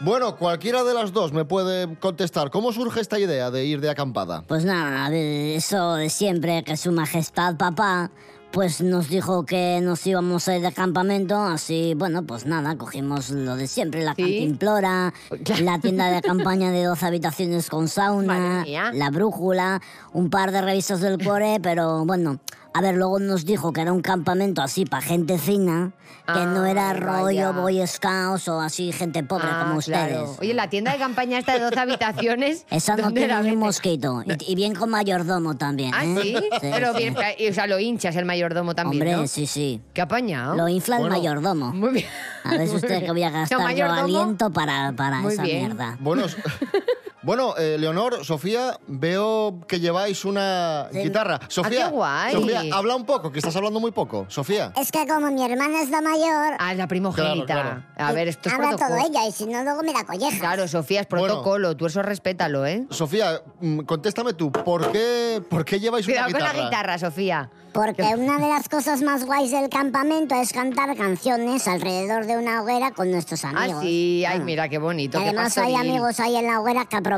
Bueno, 0.00 0.36
cualquiera 0.36 0.84
de 0.84 0.94
las 0.94 1.12
dos 1.12 1.32
me 1.32 1.44
puede 1.44 1.92
contestar. 1.98 2.50
¿Cómo 2.50 2.72
surge 2.72 3.00
esta 3.00 3.18
idea 3.18 3.50
de 3.50 3.64
ir 3.64 3.80
de 3.80 3.90
acampada? 3.90 4.44
Pues 4.46 4.64
nada, 4.64 5.12
eso 5.12 5.94
de 5.94 6.08
siempre, 6.08 6.62
que 6.62 6.76
su 6.76 6.92
majestad 6.92 7.56
papá, 7.56 8.12
pues 8.52 8.80
nos 8.80 9.08
dijo 9.08 9.44
que 9.44 9.80
nos 9.82 10.06
íbamos 10.06 10.46
a 10.46 10.56
ir 10.56 10.62
de 10.62 10.70
campamento, 10.72 11.36
así, 11.36 11.94
bueno, 11.96 12.22
pues 12.22 12.46
nada, 12.46 12.76
cogimos 12.78 13.30
lo 13.30 13.56
de 13.56 13.66
siempre, 13.66 14.04
la 14.04 14.14
Sí. 14.14 14.22
cantimplora, 14.22 15.12
la 15.62 15.80
tienda 15.80 16.10
de 16.12 16.22
campaña 16.22 16.70
de 16.70 16.84
12 16.84 17.04
habitaciones 17.04 17.68
con 17.68 17.88
sauna, 17.88 18.64
la 18.92 19.10
brújula, 19.10 19.82
un 20.12 20.30
par 20.30 20.52
de 20.52 20.62
revistas 20.62 21.00
del 21.00 21.22
core, 21.22 21.58
pero 21.60 22.04
bueno, 22.06 22.38
a 22.78 22.80
ver, 22.80 22.94
luego 22.96 23.18
nos 23.18 23.44
dijo 23.44 23.72
que 23.72 23.80
era 23.80 23.92
un 23.92 24.02
campamento 24.02 24.62
así 24.62 24.84
para 24.84 25.02
gente 25.02 25.36
fina, 25.38 25.90
que 26.32 26.46
no 26.46 26.64
era 26.64 26.92
rollo 26.92 27.22
vaya. 27.22 27.50
Boy 27.50 27.84
Scouts 27.86 28.46
o 28.48 28.60
así 28.60 28.92
gente 28.92 29.22
pobre 29.24 29.48
Ah, 29.50 29.64
como 29.66 29.80
claro. 29.80 30.22
ustedes. 30.24 30.38
Oye, 30.40 30.54
la 30.54 30.70
tienda 30.70 30.92
de 30.92 30.98
campaña 30.98 31.38
esta 31.38 31.54
de 31.54 31.60
12 31.60 31.80
habitaciones. 31.80 32.66
Esa 32.70 32.96
no 32.96 33.04
¿dónde 33.04 33.22
tiene 33.26 33.42
ni 33.42 33.50
un 33.52 33.58
mosquito. 33.58 34.22
Y, 34.24 34.52
y 34.52 34.54
bien 34.54 34.74
con 34.74 34.90
mayordomo 34.90 35.56
también. 35.56 35.90
Ah, 35.94 36.04
¿eh? 36.04 36.18
¿sí? 36.22 36.36
Pero 36.60 36.94
bien, 36.94 37.16
o 37.16 37.52
sea, 37.52 37.66
lo 37.66 37.78
hinchas 37.80 38.14
el 38.16 38.26
mayordomo 38.26 38.74
también, 38.74 39.02
Hombre, 39.02 39.16
¿no? 39.22 39.26
sí, 39.26 39.46
sí. 39.46 39.80
Qué 39.92 40.00
apañado. 40.02 40.54
Lo 40.54 40.68
infla 40.68 40.96
el 40.96 41.02
Bueno. 41.02 41.16
mayordomo. 41.16 41.72
Muy 41.72 41.90
bien. 41.90 42.06
A 42.44 42.50
ver 42.56 42.68
si 42.68 42.76
usted 42.76 43.04
que 43.04 43.10
voy 43.10 43.22
a 43.24 43.30
gastar 43.30 43.58
yo 43.58 43.64
mayordomo- 43.66 44.04
aliento 44.04 44.50
para, 44.50 44.92
para 44.92 45.26
esa 45.28 45.42
bien. 45.42 45.66
mierda. 45.68 45.96
Bueno, 45.98 46.26
s- 46.26 46.36
bueno 47.28 47.54
eh, 47.58 47.76
Leonor, 47.78 48.24
Sofía, 48.24 48.78
veo 48.86 49.60
que 49.68 49.80
lleváis 49.80 50.24
una 50.24 50.88
Sí. 50.90 51.00
guitarra. 51.00 51.38
Sofía, 51.48 51.84
qué 51.84 51.90
guay. 51.90 52.32
Sofía, 52.32 52.62
habla 52.72 52.96
un 52.96 53.04
poco, 53.04 53.30
que 53.30 53.38
estás 53.38 53.54
hablando 53.54 53.80
muy 53.80 53.90
poco. 53.90 54.24
Sofía. 54.30 54.72
Es 54.80 54.90
que 54.90 55.06
como 55.06 55.30
mi 55.30 55.44
hermana 55.44 55.82
es 55.82 55.90
la 55.90 56.00
mayor, 56.00 56.54
Ah, 56.58 56.72
es 56.72 56.78
la 56.78 56.86
primogénita. 56.88 57.44
Claro, 57.44 57.82
A 57.98 58.12
ver, 58.12 58.28
esto 58.28 58.48
es 58.48 58.54
habla 58.54 58.76
todo 58.76 58.96
ella 59.06 59.26
y 59.28 59.32
si 59.32 59.44
no 59.44 59.62
luego 59.62 59.82
me 59.82 59.92
da 59.92 60.04
colleja. 60.04 60.38
Claro, 60.38 60.66
Sofía, 60.68 61.02
es 61.02 61.08
Bueno. 61.10 61.26
protocolo. 61.26 61.76
Tú 61.76 61.84
eso 61.84 62.00
respétalo, 62.02 62.64
¿eh? 62.64 62.86
Sofía, 62.88 63.42
mm, 63.60 63.80
contéstame 63.80 64.32
tú, 64.32 64.50
¿por 64.50 64.90
qué, 64.90 65.42
por 65.50 65.66
qué 65.66 65.80
lleváis 65.80 66.06
Cuidado 66.06 66.28
una 66.28 66.32
con 66.32 66.40
guitarra? 66.46 66.58
la 66.62 66.64
guitarra, 66.70 66.98
Sofía. 66.98 67.50
Porque 67.74 68.02
una 68.16 68.38
de 68.38 68.48
las 68.48 68.68
cosas 68.68 69.02
más 69.02 69.24
guays 69.26 69.50
del 69.50 69.68
campamento 69.68 70.34
es 70.34 70.52
cantar 70.54 70.96
canciones 70.96 71.68
alrededor 71.68 72.24
de 72.26 72.38
una 72.38 72.62
hoguera 72.62 72.92
con 72.92 73.10
nuestros 73.10 73.44
amigos. 73.44 73.76
Ah, 73.76 73.82
sí. 73.82 74.24
Ay, 74.26 74.30
Claro. 74.32 74.44
mira, 74.46 74.68
qué 74.70 74.78
bonito. 74.78 75.18
Y 75.18 75.22
qué 75.22 75.28
además 75.28 75.58
hay 75.58 75.74
amigos 75.74 76.18
ahí 76.18 76.36
en 76.36 76.46
la 76.46 76.60
hoguera 76.60 76.86
que 76.86 76.96
aprovechan 76.96 77.17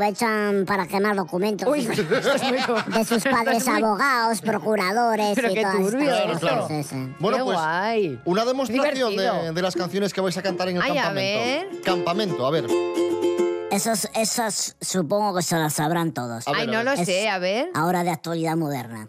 para 0.65 0.87
quemar 0.87 1.15
documentos 1.15 1.67
Uy, 1.69 1.85
de 1.85 1.95
sus 3.05 3.23
padres 3.23 3.67
abogados, 3.67 4.41
procuradores 4.41 5.33
Pero 5.35 5.51
y 5.51 5.53
qué 5.53 5.61
todas 5.61 5.77
turbio 5.77 6.09
estas 6.15 6.31
esto. 6.33 6.47
cosas. 6.47 6.67
Sí, 6.67 6.83
sí. 6.83 7.13
Bueno, 7.19 7.37
Qué 7.37 7.43
pues 7.43 7.57
guay. 7.57 8.19
una 8.25 8.45
demostración 8.45 9.09
Divertido. 9.11 9.43
de, 9.43 9.51
de 9.53 9.61
las 9.61 9.75
canciones 9.75 10.13
que 10.13 10.21
vais 10.21 10.37
a 10.37 10.41
cantar 10.41 10.69
en 10.69 10.77
el 10.77 10.81
Ay, 10.81 10.97
a 10.97 11.03
campamento. 11.03 11.45
ver. 11.45 11.81
Campamento, 11.81 12.45
a 12.47 12.51
ver. 12.51 12.65
Esas, 13.71 14.09
esas 14.15 14.75
supongo 14.81 15.35
que 15.35 15.43
se 15.43 15.55
las 15.55 15.73
sabrán 15.73 16.11
todos. 16.11 16.47
A 16.47 16.51
ver, 16.51 16.61
Ay, 16.61 16.67
a 16.67 16.71
no 16.71 16.77
ver. 16.77 16.85
lo 16.85 16.91
Es- 16.93 17.05
sé, 17.05 17.29
a 17.29 17.39
ver. 17.39 17.69
Ahora 17.73 18.03
de 18.03 18.09
actualidad 18.09 18.57
moderna. 18.57 19.07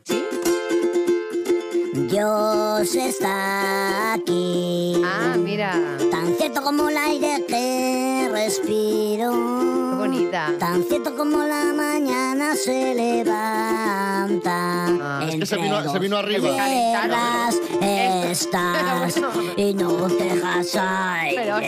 Dios 1.93 2.95
está 2.95 4.15
aquí. 4.15 4.95
Ah, 5.05 5.37
mira. 5.39 5.73
Tan 6.11 6.35
cierto 6.37 6.63
como 6.63 6.89
el 6.89 6.97
aire 6.97 7.45
que 7.47 8.31
respiro. 8.33 9.31
Qué 9.31 9.97
bonita. 9.99 10.53
Tan 10.59 10.85
cierto 10.85 11.15
como 11.15 11.43
la 11.45 11.65
mañana 11.75 12.57
se 12.57 12.95
levanta. 12.95 14.87
Ah, 14.89 15.27
es 15.29 15.37
que 15.37 15.45
se 15.47 15.57
vino- 15.57 15.93
se 15.93 15.99
vino 15.99 16.17
arriba. 16.17 16.49
tierras 16.49 17.57
estás 17.81 19.15
y 19.59 19.75
no 19.75 20.09
dejas 20.09 20.75
aire 20.77 21.43
Pero 21.45 21.59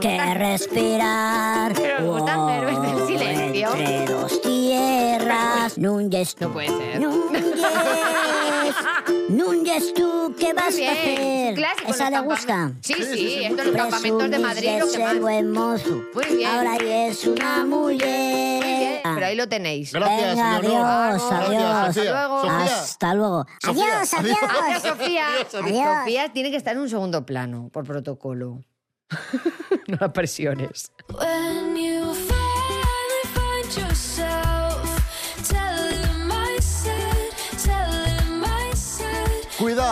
que 0.00 0.08
gusta- 0.16 0.34
respirar. 0.34 1.72
Pero 1.74 2.00
nos 2.00 2.18
gustan 2.18 2.48
héroes 2.50 2.82
del 2.82 2.94
Oh, 3.00 3.06
silencio. 3.06 3.68
Entre 3.76 4.06
dos 4.12 4.40
Núñez 5.76 6.36
No 6.40 6.52
puede 6.52 6.68
ser. 6.68 7.00
Núñez, 7.00 7.44
Núñez, 9.28 9.94
tú 9.94 10.34
qué 10.38 10.52
vas 10.52 10.66
a 10.66 10.92
hacer. 10.92 11.54
Clásico 11.54 11.90
¿Esa 11.90 12.10
le 12.10 12.20
gusta? 12.20 12.72
Sí, 12.80 12.94
sí, 12.94 13.44
esto 13.44 13.62
en 13.62 13.72
los 13.72 13.76
campamentos 13.76 14.30
de 14.30 14.38
Madrid 14.38 14.70
lo 14.80 14.90
que 14.90 14.98
más. 14.98 15.20
buen 15.20 15.50
mozo. 15.50 16.02
Muy 16.14 16.36
bien. 16.36 16.50
Ahora 16.50 16.76
es 16.76 17.26
una 17.26 17.64
mujer. 17.64 19.00
Pero 19.02 19.26
ahí 19.26 19.36
lo 19.36 19.48
tenéis. 19.48 19.92
Gracias, 19.92 20.30
Venga, 20.36 20.56
adiós, 20.56 21.22
adiós. 21.22 21.22
Sofía. 21.22 21.84
Hasta 21.84 22.04
luego. 22.04 22.40
Sofía. 22.40 22.80
Hasta 22.80 23.14
luego. 23.14 23.46
Sofía, 23.60 23.84
Adiós, 23.84 24.14
adiós. 24.14 24.38
Gracias, 24.40 24.82
Sofía. 24.82 25.26
Adiós. 25.34 25.98
Sofía 26.00 26.32
tiene 26.32 26.50
que 26.50 26.56
estar 26.56 26.74
en 26.74 26.82
un 26.82 26.88
segundo 26.88 27.24
plano 27.26 27.68
por 27.72 27.84
protocolo. 27.84 28.64
no 29.88 29.98
la 30.00 30.12
presiones. 30.12 30.90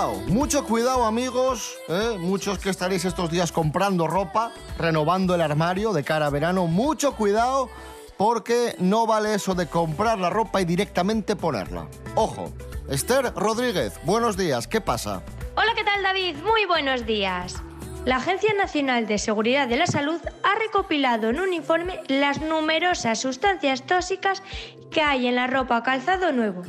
Mucho 0.03 0.65
cuidado 0.65 1.05
amigos, 1.05 1.77
¿eh? 1.89 2.17
muchos 2.19 2.59
que 2.59 2.71
estaréis 2.71 3.05
estos 3.05 3.31
días 3.31 3.53
comprando 3.53 4.09
ropa, 4.09 4.51
renovando 4.77 5.33
el 5.37 5.41
armario 5.41 5.93
de 5.93 6.03
cara 6.03 6.27
a 6.27 6.31
verano, 6.31 6.67
mucho 6.67 7.15
cuidado 7.15 7.69
porque 8.17 8.75
no 8.81 9.07
vale 9.07 9.35
eso 9.35 9.55
de 9.55 9.69
comprar 9.69 10.19
la 10.19 10.29
ropa 10.29 10.61
y 10.61 10.65
directamente 10.65 11.37
ponerla. 11.37 11.87
Ojo, 12.17 12.53
Esther 12.89 13.33
Rodríguez, 13.37 14.01
buenos 14.05 14.37
días, 14.37 14.67
¿qué 14.67 14.81
pasa? 14.81 15.23
Hola, 15.57 15.73
¿qué 15.77 15.85
tal 15.85 16.03
David? 16.03 16.37
Muy 16.43 16.65
buenos 16.67 17.07
días. 17.07 17.63
La 18.05 18.17
Agencia 18.17 18.53
Nacional 18.55 19.07
de 19.07 19.19
Seguridad 19.19 19.69
de 19.69 19.77
la 19.77 19.87
Salud 19.87 20.21
ha 20.43 20.59
recopilado 20.59 21.31
en 21.31 21.39
un 21.39 21.53
informe 21.53 22.01
las 22.09 22.41
numerosas 22.41 23.21
sustancias 23.21 23.87
tóxicas 23.87 24.43
que 24.91 25.01
hay 25.01 25.29
en 25.29 25.37
la 25.37 25.47
ropa 25.47 25.85
calzado 25.85 26.33
nuevo 26.33 26.63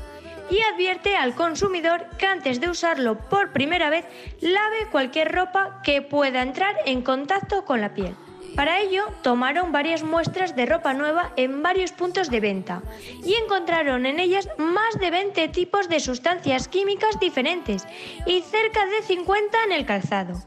y 0.49 0.59
advierte 0.61 1.15
al 1.15 1.35
consumidor 1.35 2.05
que 2.17 2.25
antes 2.25 2.59
de 2.59 2.69
usarlo 2.69 3.17
por 3.17 3.51
primera 3.51 3.89
vez 3.89 4.05
lave 4.41 4.87
cualquier 4.91 5.31
ropa 5.31 5.81
que 5.83 6.01
pueda 6.01 6.41
entrar 6.41 6.75
en 6.85 7.01
contacto 7.01 7.65
con 7.65 7.81
la 7.81 7.93
piel. 7.93 8.15
Para 8.55 8.79
ello, 8.81 9.05
tomaron 9.23 9.71
varias 9.71 10.03
muestras 10.03 10.55
de 10.55 10.65
ropa 10.67 10.93
nueva 10.93 11.31
en 11.37 11.63
varios 11.63 11.91
puntos 11.91 12.29
de 12.29 12.39
venta 12.39 12.83
y 13.23 13.33
encontraron 13.33 14.05
en 14.05 14.19
ellas 14.19 14.47
más 14.57 14.99
de 14.99 15.09
20 15.09 15.47
tipos 15.47 15.89
de 15.89 15.99
sustancias 15.99 16.67
químicas 16.67 17.19
diferentes 17.19 17.87
y 18.27 18.41
cerca 18.41 18.85
de 18.85 19.01
50 19.01 19.57
en 19.65 19.71
el 19.71 19.85
calzado. 19.85 20.43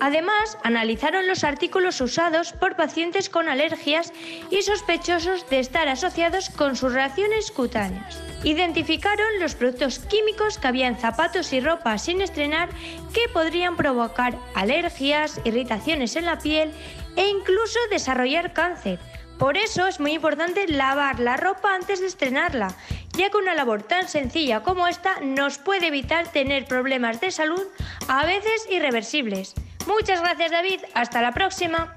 Además, 0.00 0.58
analizaron 0.64 1.28
los 1.28 1.44
artículos 1.44 2.00
usados 2.00 2.52
por 2.52 2.74
pacientes 2.74 3.28
con 3.28 3.48
alergias 3.48 4.12
y 4.50 4.62
sospechosos 4.62 5.48
de 5.48 5.60
estar 5.60 5.88
asociados 5.88 6.50
con 6.50 6.74
sus 6.74 6.92
reacciones 6.92 7.50
cutáneas. 7.50 8.20
Identificaron 8.42 9.38
los 9.38 9.54
productos 9.54 10.00
químicos 10.00 10.58
que 10.58 10.66
había 10.66 10.88
en 10.88 10.96
zapatos 10.96 11.52
y 11.52 11.60
ropa 11.60 11.98
sin 11.98 12.20
estrenar 12.20 12.70
que 13.12 13.28
podrían 13.32 13.76
provocar 13.76 14.36
alergias, 14.54 15.40
irritaciones 15.44 16.16
en 16.16 16.24
la 16.24 16.38
piel 16.38 16.72
e 17.16 17.28
incluso 17.28 17.78
desarrollar 17.90 18.52
cáncer. 18.52 18.98
Por 19.38 19.56
eso 19.56 19.86
es 19.86 19.98
muy 19.98 20.12
importante 20.12 20.68
lavar 20.68 21.18
la 21.18 21.36
ropa 21.36 21.74
antes 21.74 22.00
de 22.00 22.06
estrenarla, 22.06 22.74
ya 23.16 23.30
que 23.30 23.36
una 23.36 23.54
labor 23.54 23.82
tan 23.82 24.08
sencilla 24.08 24.62
como 24.62 24.86
esta 24.86 25.20
nos 25.20 25.58
puede 25.58 25.88
evitar 25.88 26.28
tener 26.28 26.66
problemas 26.66 27.20
de 27.20 27.30
salud, 27.30 27.62
a 28.08 28.24
veces 28.24 28.66
irreversibles. 28.70 29.54
Muchas 29.86 30.20
gracias 30.20 30.52
David, 30.52 30.80
hasta 30.94 31.22
la 31.22 31.32
próxima. 31.32 31.96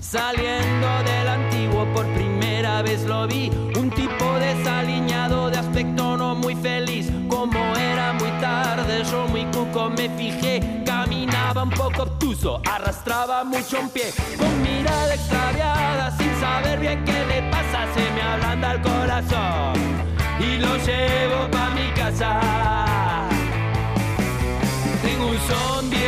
Saliendo 0.00 1.02
del 1.04 1.28
antiguo 1.28 1.84
por 1.92 2.06
primera 2.14 2.82
vez 2.82 3.02
lo 3.04 3.26
vi 3.26 3.50
Un 3.76 3.90
tipo 3.90 4.38
de 4.38 4.54
aspecto 5.58 6.16
no 6.16 6.34
muy 6.36 6.54
feliz 6.54 6.83
Como 7.44 7.76
era 7.76 8.14
muy 8.14 8.30
tarde 8.40 9.04
yo 9.04 9.28
muy 9.28 9.44
cuco 9.52 9.90
me 9.90 10.08
fijé, 10.08 10.82
caminaba 10.86 11.64
un 11.64 11.68
poco 11.68 12.04
obtuso, 12.04 12.62
arrastraba 12.64 13.44
mucho 13.44 13.80
un 13.80 13.90
pie, 13.90 14.14
con 14.38 14.62
mirada 14.62 15.14
extraviada, 15.14 16.10
sin 16.16 16.34
saber 16.40 16.80
bien 16.80 17.04
qué 17.04 17.12
le 17.12 17.42
pasa, 17.50 17.86
se 17.94 18.10
me 18.12 18.22
ablanda 18.22 18.72
el 18.72 18.80
corazón 18.80 19.74
y 20.40 20.56
lo 20.56 20.74
llevo 20.86 21.50
pa' 21.50 21.68
mi 21.74 21.90
casa. 21.92 22.40
Tengo 25.02 25.26
un 25.26 25.38
zombie 25.40 26.03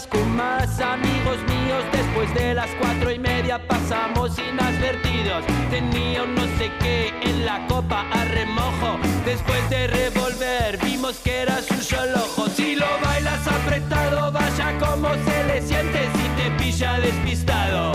con 0.00 0.36
más 0.36 0.80
amigos 0.80 1.36
míos. 1.48 1.84
Después 1.92 2.32
de 2.34 2.54
las 2.54 2.70
cuatro 2.80 3.10
y 3.10 3.18
media 3.18 3.58
pasamos 3.68 4.38
inadvertidos. 4.38 5.44
Tenía 5.70 6.22
un 6.22 6.34
no 6.34 6.42
sé 6.56 6.72
qué 6.80 7.12
en 7.20 7.44
la 7.44 7.66
copa 7.66 8.06
a 8.10 8.24
remojo. 8.24 8.98
Después 9.26 9.68
de 9.68 9.88
revolver 9.88 10.78
vimos 10.82 11.18
que 11.18 11.42
era 11.42 11.60
su 11.60 11.74
solo 11.74 12.24
ojo. 12.24 12.48
Si 12.48 12.74
lo 12.74 12.86
bailas 13.04 13.46
apretado, 13.46 14.32
vaya 14.32 14.78
como 14.78 15.08
se 15.10 15.44
le 15.44 15.60
siente 15.60 16.08
si 16.14 16.42
te 16.42 16.50
pilla 16.52 16.98
despistado. 16.98 17.92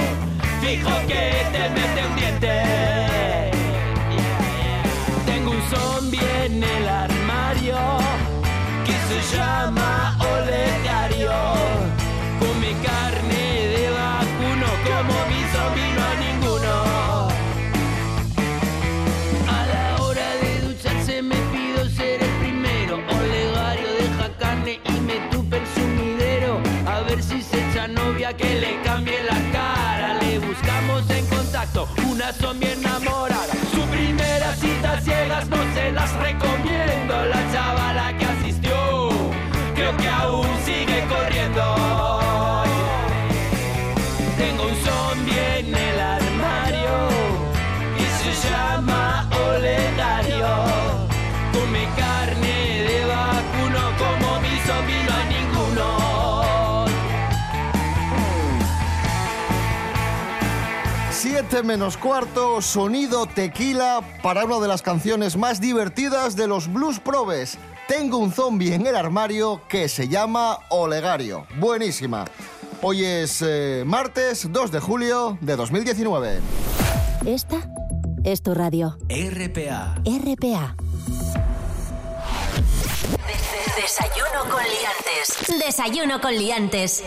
Fijo 0.61 0.91
que 1.07 1.47
te 1.51 1.69
mete 1.69 2.07
un 2.07 2.15
diente. 2.15 3.51
Tengo 5.25 5.49
un 5.49 5.61
zombie 5.63 6.45
en 6.45 6.63
el 6.63 6.87
armario 6.87 7.77
que 8.85 8.93
se 8.93 9.35
llama 9.35 10.15
Olegario. 10.19 11.86
Que 28.33 28.59
le 28.59 28.81
cambie 28.83 29.23
la 29.23 29.51
cara. 29.51 30.19
Le 30.21 30.39
buscamos 30.39 31.09
en 31.09 31.25
contacto 31.27 31.87
una 32.09 32.33
zombie 32.33 32.71
enamorada. 32.71 33.07
Su 33.07 33.16
7 61.57 61.67
menos 61.67 61.97
cuarto, 61.97 62.61
sonido 62.61 63.25
tequila 63.25 64.01
para 64.21 64.45
una 64.45 64.59
de 64.59 64.67
las 64.67 64.83
canciones 64.83 65.37
más 65.37 65.59
divertidas 65.59 66.35
de 66.35 66.47
los 66.47 66.71
Blues 66.71 66.99
Probes. 66.99 67.57
Tengo 67.87 68.19
un 68.19 68.31
zombie 68.31 68.75
en 68.75 68.85
el 68.85 68.95
armario 68.95 69.63
que 69.67 69.89
se 69.89 70.07
llama 70.07 70.59
Olegario. 70.69 71.47
Buenísima. 71.59 72.25
Hoy 72.83 73.03
es 73.03 73.43
eh, 73.43 73.81
martes 73.87 74.51
2 74.51 74.71
de 74.71 74.79
julio 74.79 75.39
de 75.41 75.55
2019. 75.55 76.41
Esta 77.25 77.57
es 78.23 78.43
tu 78.43 78.53
radio. 78.53 78.95
RPA. 79.09 79.95
RPA. 80.05 80.75
Desayuno 83.81 84.51
con 84.51 84.61
liantes. 84.61 85.65
Desayuno 85.65 86.21
con 86.21 86.37
liantes. 86.37 87.03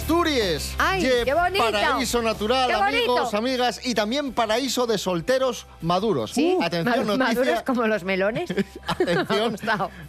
Asturias. 0.00 0.74
¡Ay, 0.76 1.00
Ye 1.00 1.24
qué 1.24 1.32
bonito! 1.32 1.64
Paraíso 1.64 2.20
natural, 2.20 2.68
¡Qué 2.68 2.76
bonito! 2.76 3.12
amigos, 3.16 3.32
amigas, 3.34 3.80
y 3.82 3.94
también 3.94 4.34
paraíso 4.34 4.86
de 4.86 4.98
solteros 4.98 5.66
maduros. 5.80 6.32
Sí, 6.32 6.54
Uh, 6.58 6.62
atención, 6.62 7.06
ma- 7.06 7.16
noticia. 7.16 7.34
maduros 7.42 7.62
como 7.62 7.86
los 7.86 8.04
melones. 8.04 8.50
Atención, 8.86 9.56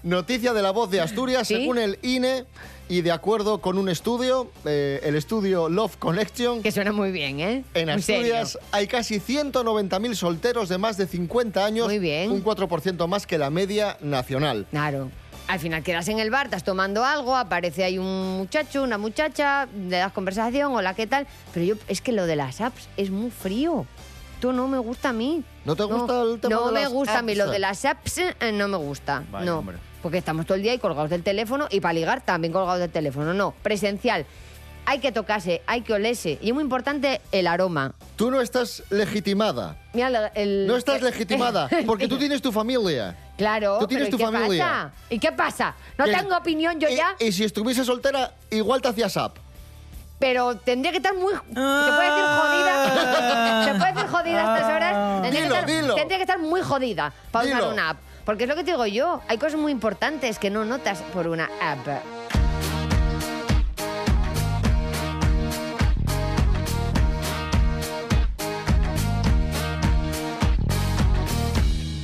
noticia 0.04 0.52
de 0.52 0.62
la 0.62 0.72
voz 0.72 0.92
de 0.92 1.00
Asturias, 1.00 1.48
¿Sí? 1.48 1.56
según 1.56 1.78
el 1.78 2.00
INE 2.02 2.44
y 2.90 3.00
de 3.02 3.12
acuerdo 3.14 3.62
con 3.62 3.78
un 3.78 3.88
estudio, 3.88 4.52
eh, 4.66 5.00
el 5.04 5.16
estudio 5.16 5.70
Love 5.70 5.96
Connection. 5.96 6.62
Que 6.62 6.74
suena 6.74 6.92
muy 6.92 7.12
bien, 7.12 7.40
¿eh? 7.40 7.64
En 7.74 8.02
serio. 8.02 8.36
Asturias 8.36 8.60
hay 8.74 8.88
casi 8.88 9.22
190.000 9.22 10.16
solteros 10.16 10.68
de 10.68 10.78
más 10.78 10.98
de 10.98 11.08
50 11.08 11.64
años, 11.64 11.88
Muy 11.88 12.00
bien. 12.00 12.30
un 12.32 12.44
4% 12.44 13.08
más 13.08 13.26
que 13.26 13.38
la 13.38 13.50
media 13.50 13.98
nacional. 14.02 14.68
Claro. 14.70 15.10
Al 15.48 15.60
final 15.60 15.82
quedas 15.82 16.08
en 16.10 16.20
el 16.20 16.30
bar, 16.30 16.48
estás 16.48 16.64
tomando 16.66 17.06
algo, 17.06 17.36
aparece 17.36 17.84
ahí 17.86 17.98
un 17.98 18.38
muchacho, 18.38 18.84
una 18.84 18.98
muchacha, 18.98 19.68
le 19.88 19.98
das 19.98 20.12
conversación, 20.12 20.74
hola, 20.76 20.94
¿qué 20.94 21.08
tal? 21.08 21.26
Pero 21.54 21.66
yo, 21.66 21.76
es 21.88 22.02
que 22.02 22.12
lo 22.12 22.26
de 22.26 22.36
las 22.36 22.60
apps 22.60 22.90
es 22.98 23.10
muy 23.12 23.32
frío. 23.32 23.86
Esto 24.36 24.52
no 24.52 24.68
me 24.68 24.78
gusta 24.78 25.10
a 25.10 25.14
mí. 25.14 25.44
¿No 25.64 25.76
te 25.76 25.84
gusta 25.86 26.22
el 26.22 26.40
tema 26.42 26.56
No 26.56 26.68
de 26.68 26.74
me 26.74 26.82
las 26.82 26.92
gusta 26.92 27.20
a 27.20 27.22
mí. 27.22 27.34
Lo 27.34 27.50
de 27.50 27.60
las 27.60 27.86
apps 27.86 28.18
eh, 28.18 28.52
no 28.54 28.68
me 28.68 28.78
gusta. 28.78 29.24
Vaya, 29.32 29.46
no. 29.46 29.60
hombre. 29.60 29.78
Porque 30.04 30.18
estamos 30.20 30.46
todo 30.46 30.56
el 30.58 30.62
día 30.64 30.74
ahí 30.74 30.78
colgados 30.80 31.10
del 31.10 31.24
teléfono 31.24 31.68
y 31.72 31.80
para 31.80 31.94
ligar 31.94 32.22
también 32.22 32.52
colgados 32.54 32.80
del 32.82 32.92
teléfono. 32.92 33.34
No, 33.34 33.56
presencial. 33.64 34.26
Hay 34.86 35.00
que 35.00 35.12
tocarse, 35.12 35.62
hay 35.66 35.82
que 35.82 35.94
olerse. 35.94 36.38
Y 36.42 36.50
es 36.50 36.54
muy 36.54 36.64
importante 36.64 37.20
el 37.32 37.48
aroma. 37.48 37.94
Tú 38.16 38.30
no 38.32 38.40
estás 38.42 38.84
legitimada. 38.90 39.78
Mira, 39.94 40.28
el- 40.36 40.68
No 40.68 40.76
estás 40.78 41.02
legitimada, 41.02 41.68
porque 41.88 42.08
tú 42.08 42.18
tienes 42.18 42.42
tu 42.42 42.52
familia. 42.52 43.18
Claro. 43.38 43.78
Tú 43.80 43.88
tienes 43.88 44.08
pero 44.08 44.18
tu 44.18 44.24
¿y 44.24 44.26
qué 44.26 44.38
familia. 44.38 44.66
pasa? 44.66 44.92
¿Y 45.10 45.20
qué 45.20 45.32
pasa? 45.32 45.76
No 45.98 46.06
Que- 46.06 46.12
tengo 46.14 46.36
opinión 46.36 46.80
yo 46.80 46.90
y, 46.90 46.96
ya. 46.96 47.16
Y 47.20 47.32
si 47.32 47.44
estuviese 47.44 47.86
soltera, 47.86 48.34
igual 48.50 48.82
te 48.82 48.88
hacías 48.90 49.16
up. 49.18 49.34
Pero 50.20 50.58
tendría 50.58 50.92
que 50.92 50.98
estar 50.98 51.14
muy. 51.14 51.32
¿Se 51.34 51.40
puede 51.54 52.10
decir 52.10 52.26
jodida? 52.26 53.64
¿Se 53.66 53.76
puede 53.76 53.94
decir 53.94 54.08
jodida 54.10 54.54
a 54.54 54.58
estas 54.58 54.74
horas? 54.76 55.22
Tendría, 55.22 55.42
Dilo, 55.44 55.54
que 55.54 55.60
estar, 55.60 55.82
dilo. 55.82 55.96
tendría 55.96 56.18
que 56.18 56.24
estar 56.24 56.40
muy 56.40 56.62
jodida 56.62 57.14
para 57.32 57.46
usar 57.46 57.60
Dilo. 57.62 57.74
una 57.74 57.90
app. 57.92 57.98
Porque 58.26 58.44
es 58.44 58.50
lo 58.50 58.56
que 58.56 58.64
te 58.64 58.72
digo 58.72 58.86
yo. 58.88 59.22
Hay 59.28 59.38
cosas 59.38 59.60
muy 59.60 59.72
importantes 59.72 60.40
que 60.40 60.50
no 60.50 60.66
notas 60.66 61.02
por 61.14 61.28
una 61.28 61.50
app. 61.62 61.88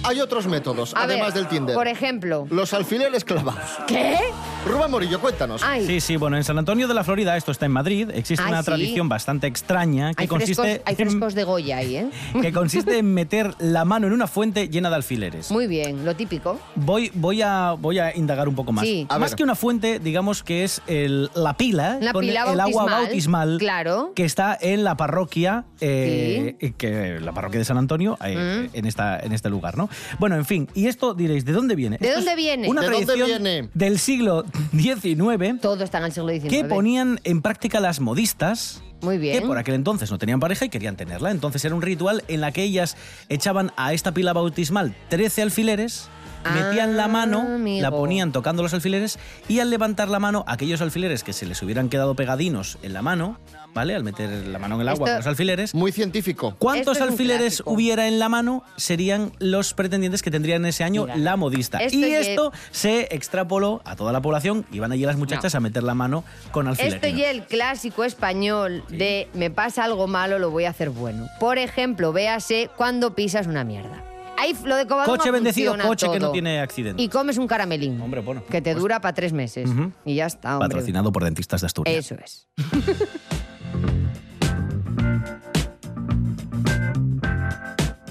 Hay 0.04 0.20
otros 0.20 0.48
métodos, 0.48 0.94
A 0.96 1.04
además 1.04 1.34
ver, 1.34 1.44
del 1.44 1.48
Tinder. 1.48 1.76
Por 1.76 1.88
ejemplo. 1.88 2.46
Los 2.50 2.74
alfileres 2.74 3.24
clavados. 3.24 3.62
¿Qué? 3.88 4.18
Rubén 4.66 4.92
Morillo, 4.92 5.20
cuéntanos. 5.20 5.62
Ay. 5.64 5.86
Sí, 5.86 6.00
sí, 6.02 6.16
bueno, 6.18 6.38
en 6.38 6.44
San 6.44 6.58
Antonio 6.58 6.88
de 6.88 6.94
la 6.94 7.04
Florida, 7.04 7.36
esto 7.38 7.52
está 7.52 7.66
en 7.66 7.72
Madrid, 7.72 8.10
existe 8.14 8.44
Ay, 8.46 8.52
una 8.52 8.62
sí. 8.62 8.66
tradición 8.66 9.10
bastante 9.10 9.48
extraña 9.48 10.14
que 10.14 10.24
Hay 10.24 10.28
frescos, 10.28 10.56
consiste, 10.58 10.82
hay 10.86 10.96
frescos 10.96 11.34
de 11.36 11.44
Goya 11.44 11.78
ahí, 11.78 11.96
¿eh? 11.98 12.10
que 12.42 12.52
consiste 12.54 12.98
en 12.98 13.14
meter 13.14 13.54
la 13.60 13.86
mano 13.86 14.08
en 14.08 14.14
una 14.14 14.28
fuente 14.28 14.70
llena 14.70 14.90
de 14.90 14.96
alfileres. 14.96 15.52
Muy 15.52 15.68
bien, 15.68 16.06
lo 16.06 16.16
típico. 16.16 16.60
Voy, 16.76 17.12
voy, 17.14 17.42
a, 17.42 17.72
voy 17.78 18.00
a 18.00 18.16
indagar 18.16 18.48
un 18.50 18.56
poco 18.56 18.72
más. 18.72 18.86
Sí. 18.86 19.06
A 19.10 19.20
Más 19.20 19.32
ver. 19.32 19.38
que 19.38 19.44
una 19.44 19.56
fuente, 19.56 20.00
digamos 20.00 20.44
que 20.44 20.64
es 20.64 20.82
el- 20.88 21.30
la 21.36 21.56
pila 21.58 21.98
La 22.02 22.14
con 22.14 22.22
pila 22.26 22.52
el 22.52 22.60
agua 22.60 22.86
bautismal, 22.86 23.58
claro. 23.60 24.12
que 24.16 24.26
está 24.26 24.58
en 24.60 24.84
la 24.84 24.96
parroquia, 24.98 25.66
eh, 25.82 26.74
que, 26.78 27.20
la 27.22 27.32
parroquia 27.34 27.60
de 27.60 27.66
San 27.66 27.78
Antonio, 27.78 28.18
eh, 28.24 28.70
Mm. 28.74 28.78
en, 28.78 28.86
esta, 28.86 29.20
en 29.20 29.32
este 29.34 29.50
lugar, 29.50 29.78
¿no? 29.78 29.90
Bueno, 30.20 30.36
en 30.36 30.46
fin, 30.46 30.68
y 30.74 30.88
esto 30.88 31.14
diréis, 31.14 31.46
¿de 31.46 31.52
dónde 31.54 31.76
viene? 31.76 31.98
¿De 31.98 32.08
Esto 32.08 32.20
dónde 32.20 32.36
viene? 32.36 32.70
Una 32.70 32.82
¿De 32.82 32.88
dónde 32.90 33.06
tradición 33.06 33.44
viene? 33.44 33.70
del 33.74 34.00
siglo 34.00 34.44
XIX 34.72 35.60
Todo 35.62 35.84
está 35.84 36.00
en 36.00 36.06
el 36.06 36.12
siglo 36.12 36.30
XIX. 36.30 36.50
que 36.50 36.64
ponían 36.66 37.20
en 37.24 37.42
práctica 37.42 37.80
las 37.80 38.00
modistas. 38.00 38.82
Muy 39.02 39.18
bien. 39.18 39.40
Que 39.42 39.46
por 39.46 39.58
aquel 39.58 39.76
entonces 39.76 40.10
no 40.12 40.18
tenían 40.18 40.40
pareja 40.40 40.64
y 40.66 40.70
querían 40.70 40.96
tenerla. 40.96 41.32
Entonces 41.32 41.64
era 41.66 41.76
un 41.76 41.82
ritual 41.82 42.24
en 42.30 42.40
la 42.40 42.52
que 42.54 42.64
ellas 42.64 42.96
echaban 43.28 43.72
a 43.76 43.92
esta 43.94 44.14
pila 44.14 44.32
bautismal 44.32 44.96
13 45.10 45.42
alfileres 45.42 46.08
metían 46.44 46.98
la 46.98 47.08
mano, 47.08 47.46
Ah, 47.48 47.56
amigo. 47.56 47.82
la 47.82 47.92
ponían 47.92 48.32
tocando 48.32 48.64
los 48.64 48.74
alfileres 48.74 49.20
y 49.48 49.60
al 49.60 49.70
levantar 49.70 50.10
la 50.10 50.20
mano, 50.20 50.44
aquellos 50.48 50.82
alfileres 50.82 51.24
que 51.24 51.34
se 51.34 51.46
les 51.46 51.62
hubieran 51.62 51.90
quedado 51.90 52.16
pegadinos 52.16 52.78
en 52.84 52.94
la 52.94 53.02
mano, 53.02 53.38
¿vale? 53.74 53.96
Al 53.96 54.04
meter 54.04 54.30
la 54.48 54.60
mano 54.60 54.76
en 54.76 54.82
el 54.82 54.88
agua 54.90 55.06
Esto- 55.06 55.06
con 55.06 55.16
los 55.18 55.28
alfileres. 55.28 55.74
Muy 55.76 55.92
científico. 55.92 56.56
¿Cuántos 56.60 56.98
es 56.98 57.04
alfileres 57.04 57.64
hubiera 57.66 58.08
en 58.08 58.20
la 58.20 58.30
mano 58.30 58.64
serían 58.78 59.32
los 59.40 59.74
pretendientes 59.74 60.22
que 60.22 60.32
tendrían 60.32 60.66
ese 60.66 60.84
año 60.84 61.04
Mira, 61.04 61.16
la 61.18 61.36
modista? 61.36 61.80
esto 61.80 61.98
y 61.98 62.02
ye- 62.02 62.20
esto 62.32 62.52
se 62.72 63.08
extrapoló 63.12 63.82
a 63.86 63.96
toda 63.96 64.12
la 64.12 64.22
población 64.22 64.66
y 64.72 64.80
van 64.80 64.92
allí 64.92 65.06
las 65.06 65.18
muchachas 65.18 65.56
a 65.56 65.60
meter 65.60 65.84
la 65.84 65.96
mano 65.96 66.24
con 66.52 66.68
alfileres. 66.68 66.96
Esto 67.04 67.08
y 67.08 67.24
el 67.24 67.44
clásico 67.46 68.04
español 68.04 68.84
de 68.90 69.28
me 69.34 69.50
pasa 69.50 69.84
algo 69.84 70.08
malo, 70.08 70.40
lo 70.40 70.52
voy 70.52 70.66
a 70.66 70.70
hacer 70.70 70.90
bueno. 70.90 71.28
Por 71.40 71.58
ejemplo, 71.58 72.14
véase 72.14 72.70
cuando 72.78 73.16
pisas 73.16 73.48
una 73.48 73.64
mierda. 73.64 74.04
Ahí 74.38 74.56
lo 74.66 74.76
de 74.76 74.86
Covadonga 74.88 75.18
Coche 75.18 75.32
bendecido, 75.32 75.72
funciona 75.72 75.88
coche 75.90 76.12
que 76.12 76.20
no 76.20 76.32
tiene 76.32 76.60
accidente. 76.60 77.02
Y 77.02 77.08
comes 77.10 77.38
un 77.38 77.48
caramelín. 77.48 78.02
Hombre, 78.02 78.22
bueno, 78.22 78.44
Que 78.50 78.62
te 78.62 78.72
pues- 78.72 78.82
dura 78.82 79.00
para 79.00 79.14
tres 79.14 79.32
meses. 79.34 79.70
Ujú. 79.70 79.92
Y 80.06 80.16
ya 80.16 80.26
está, 80.26 80.54
hombre. 80.56 80.70
Patrocinado 80.70 81.12
por 81.12 81.24
Dentistas 81.24 81.62
de 81.62 81.68
Asturias. 81.68 81.96
Eso 82.12 82.16
es. 82.24 82.48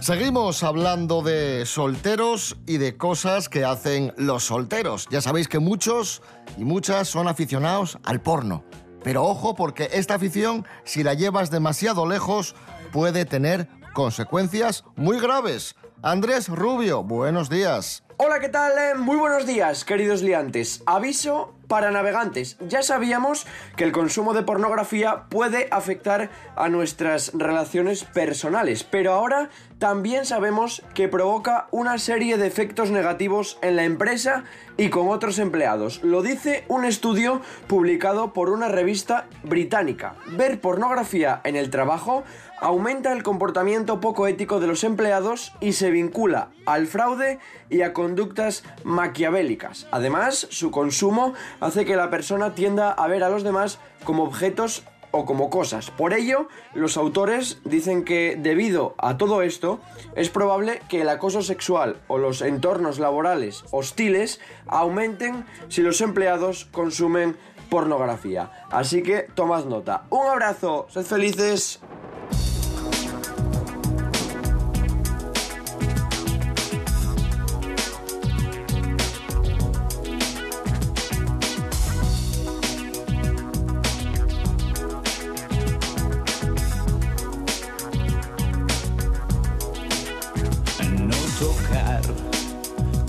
Seguimos 0.01 0.65
hablando 0.65 1.23
de 1.23 1.65
solteros 1.65 2.57
y 2.67 2.79
de 2.79 2.97
cosas 2.97 3.49
que 3.49 3.65
hacen 3.65 4.13
los 4.17 4.45
solteros. 4.45 5.07
Ya 5.11 5.21
sabéis 5.21 5.47
que 5.47 5.61
muchos 5.61 6.23
y 6.59 6.65
muchas 6.65 7.07
son 7.09 7.29
aficionados 7.29 7.99
al 8.03 8.21
porno. 8.21 8.65
Pero 9.05 9.25
ojo 9.25 9.55
porque 9.55 9.89
esta 9.93 10.15
afición, 10.17 10.67
si 10.85 11.05
la 11.05 11.15
llevas 11.15 11.51
demasiado 11.51 12.05
lejos, 12.07 12.57
puede 12.93 13.25
tener 13.25 13.69
consecuencias 13.95 14.85
muy 14.97 15.21
graves. 15.21 15.77
Andrés 16.05 16.49
Rubio, 16.49 17.05
buenos 17.05 17.49
días. 17.49 18.03
Hola, 18.17 18.41
¿qué 18.41 18.49
tal? 18.49 18.73
Eh, 18.73 18.95
Muy 18.99 19.17
buenos 19.17 19.47
días, 19.47 19.85
queridos 19.85 20.21
liantes. 20.21 20.83
Aviso 20.85 21.55
para 21.69 21.93
navegantes. 21.93 22.57
Ya 22.61 22.83
sabíamos 22.83 23.47
que 23.77 23.85
el 23.85 23.93
consumo 23.93 24.35
de 24.35 24.43
pornografía 24.43 25.29
puede 25.29 25.69
afectar 25.71 26.29
a 26.57 26.69
nuestras 26.69 27.31
relaciones 27.35 28.03
personales, 28.03 28.83
pero 28.83 29.13
ahora 29.13 29.51
también 29.83 30.25
sabemos 30.27 30.81
que 30.95 31.09
provoca 31.09 31.67
una 31.73 31.99
serie 31.99 32.37
de 32.37 32.47
efectos 32.47 32.93
negativos 32.93 33.59
en 33.63 33.75
la 33.75 33.83
empresa 33.83 34.45
y 34.77 34.91
con 34.91 35.09
otros 35.09 35.41
empleados. 35.41 36.05
Lo 36.05 36.23
dice 36.23 36.65
un 36.69 36.85
estudio 36.85 37.41
publicado 37.67 38.33
por 38.33 38.51
una 38.51 38.69
revista 38.69 39.27
británica. 39.43 40.15
Ver 40.37 40.61
pornografía 40.61 41.41
en 41.43 41.57
el 41.57 41.69
trabajo 41.71 42.23
aumenta 42.61 43.13
el 43.13 43.25
comportamiento 43.25 43.99
poco 43.99 44.29
ético 44.29 44.61
de 44.61 44.69
los 44.69 44.85
empleados 44.85 45.53
y 45.59 45.73
se 45.73 45.91
vincula 45.91 46.51
al 46.65 46.87
fraude 46.87 47.41
y 47.69 47.83
a 47.83 47.93
conductas 47.93 48.63
maquiavélicas. 48.85 49.89
Además, 49.91 50.47
su 50.51 50.71
consumo 50.71 51.35
hace 51.59 51.85
que 51.85 51.97
la 51.97 52.09
persona 52.09 52.55
tienda 52.55 52.93
a 52.93 53.09
ver 53.09 53.25
a 53.25 53.31
los 53.31 53.43
demás 53.43 53.81
como 54.05 54.23
objetos 54.23 54.85
o 55.13 55.25
como 55.25 55.51
cosas. 55.51 55.91
Por 55.91 56.13
ello, 56.13 56.49
los 56.75 56.97
autores 56.97 57.61
dicen 57.65 58.05
que 58.05 58.37
debido 58.37 58.95
a 58.99 59.17
todo 59.17 59.43
esto, 59.43 59.81
es 60.17 60.29
probable 60.31 60.83
que 60.89 61.03
el 61.03 61.09
acoso 61.09 61.43
sexual 61.43 62.01
o 62.09 62.19
los 62.19 62.43
entornos 62.43 62.99
laborales 62.99 63.65
hostiles 63.71 64.41
aumenten 64.67 65.47
si 65.69 65.83
los 65.83 66.01
empleados 66.01 66.67
consumen 66.73 67.37
pornografía. 67.71 68.51
Así 68.71 69.03
que 69.03 69.29
tomad 69.35 69.65
nota. 69.65 70.05
Un 70.11 70.27
abrazo, 70.27 70.87
sed 70.91 71.05
felices. 71.05 71.81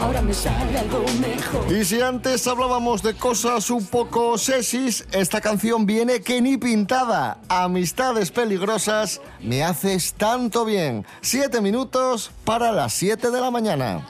Ahora 0.00 0.22
me 0.22 0.32
sale 0.32 0.78
algo 0.78 1.04
mejor 1.20 1.70
Y 1.70 1.84
si 1.84 2.00
antes 2.00 2.46
hablábamos 2.46 3.02
de 3.02 3.14
cosas 3.14 3.68
un 3.70 3.86
poco 3.86 4.38
sesis, 4.38 5.06
esta 5.12 5.40
canción 5.40 5.84
viene 5.84 6.20
que 6.20 6.40
ni 6.40 6.56
pintada. 6.56 7.38
Amistades 7.48 8.30
peligrosas, 8.30 9.20
me 9.40 9.62
haces 9.62 10.14
tanto 10.14 10.64
bien. 10.64 11.04
Siete 11.20 11.60
minutos 11.60 12.30
para 12.44 12.72
las 12.72 12.94
siete 12.94 13.30
de 13.30 13.40
la 13.40 13.50
mañana. 13.50 14.06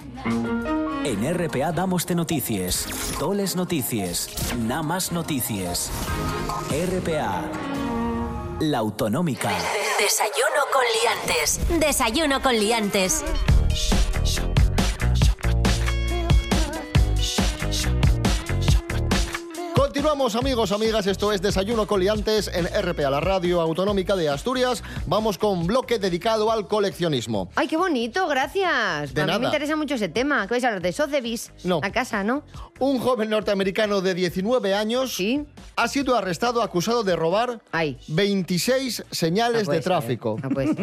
En 1.04 1.34
RPA 1.34 1.72
damos 1.72 2.06
de 2.06 2.14
noticias, 2.14 2.86
toles 3.18 3.56
noticias, 3.56 4.28
nada 4.58 4.82
más 4.82 5.12
noticias. 5.12 5.90
RPA, 6.70 7.42
la 8.60 8.78
autonómica. 8.78 9.50
Desayuno 9.98 10.60
con 10.72 10.82
liantes. 11.02 11.60
Desayuno 11.80 12.42
con 12.42 12.58
liantes. 12.58 13.24
Continuamos 20.00 20.34
amigos, 20.34 20.72
amigas, 20.72 21.06
esto 21.06 21.30
es 21.30 21.42
Desayuno 21.42 21.86
Coliantes 21.86 22.50
en 22.54 22.64
RPA, 22.66 23.10
la 23.10 23.20
radio 23.20 23.60
autonómica 23.60 24.16
de 24.16 24.30
Asturias. 24.30 24.82
Vamos 25.04 25.36
con 25.36 25.66
bloque 25.66 25.98
dedicado 25.98 26.50
al 26.50 26.66
coleccionismo. 26.68 27.50
Ay, 27.54 27.68
qué 27.68 27.76
bonito, 27.76 28.26
gracias. 28.26 29.12
De 29.12 29.20
a 29.20 29.24
mí 29.24 29.32
nada. 29.32 29.38
me 29.40 29.44
interesa 29.44 29.76
mucho 29.76 29.96
ese 29.96 30.08
tema. 30.08 30.46
¿Qué 30.46 30.54
vais 30.54 30.64
a 30.64 30.68
hablar 30.68 30.80
de 30.80 30.92
Sotheby's? 30.94 31.52
No. 31.64 31.80
A 31.82 31.92
casa, 31.92 32.24
¿no? 32.24 32.44
Un 32.78 32.98
joven 32.98 33.28
norteamericano 33.28 34.00
de 34.00 34.14
19 34.14 34.74
años 34.74 35.18
ha 35.76 35.86
sido 35.88 36.16
arrestado 36.16 36.62
acusado 36.62 37.04
de 37.04 37.14
robar 37.14 37.60
26 38.08 39.04
señales 39.10 39.66
puede 39.66 39.76
de 39.80 39.82
ser, 39.82 39.92
tráfico. 39.92 40.38
no 40.42 40.48
puede 40.48 40.74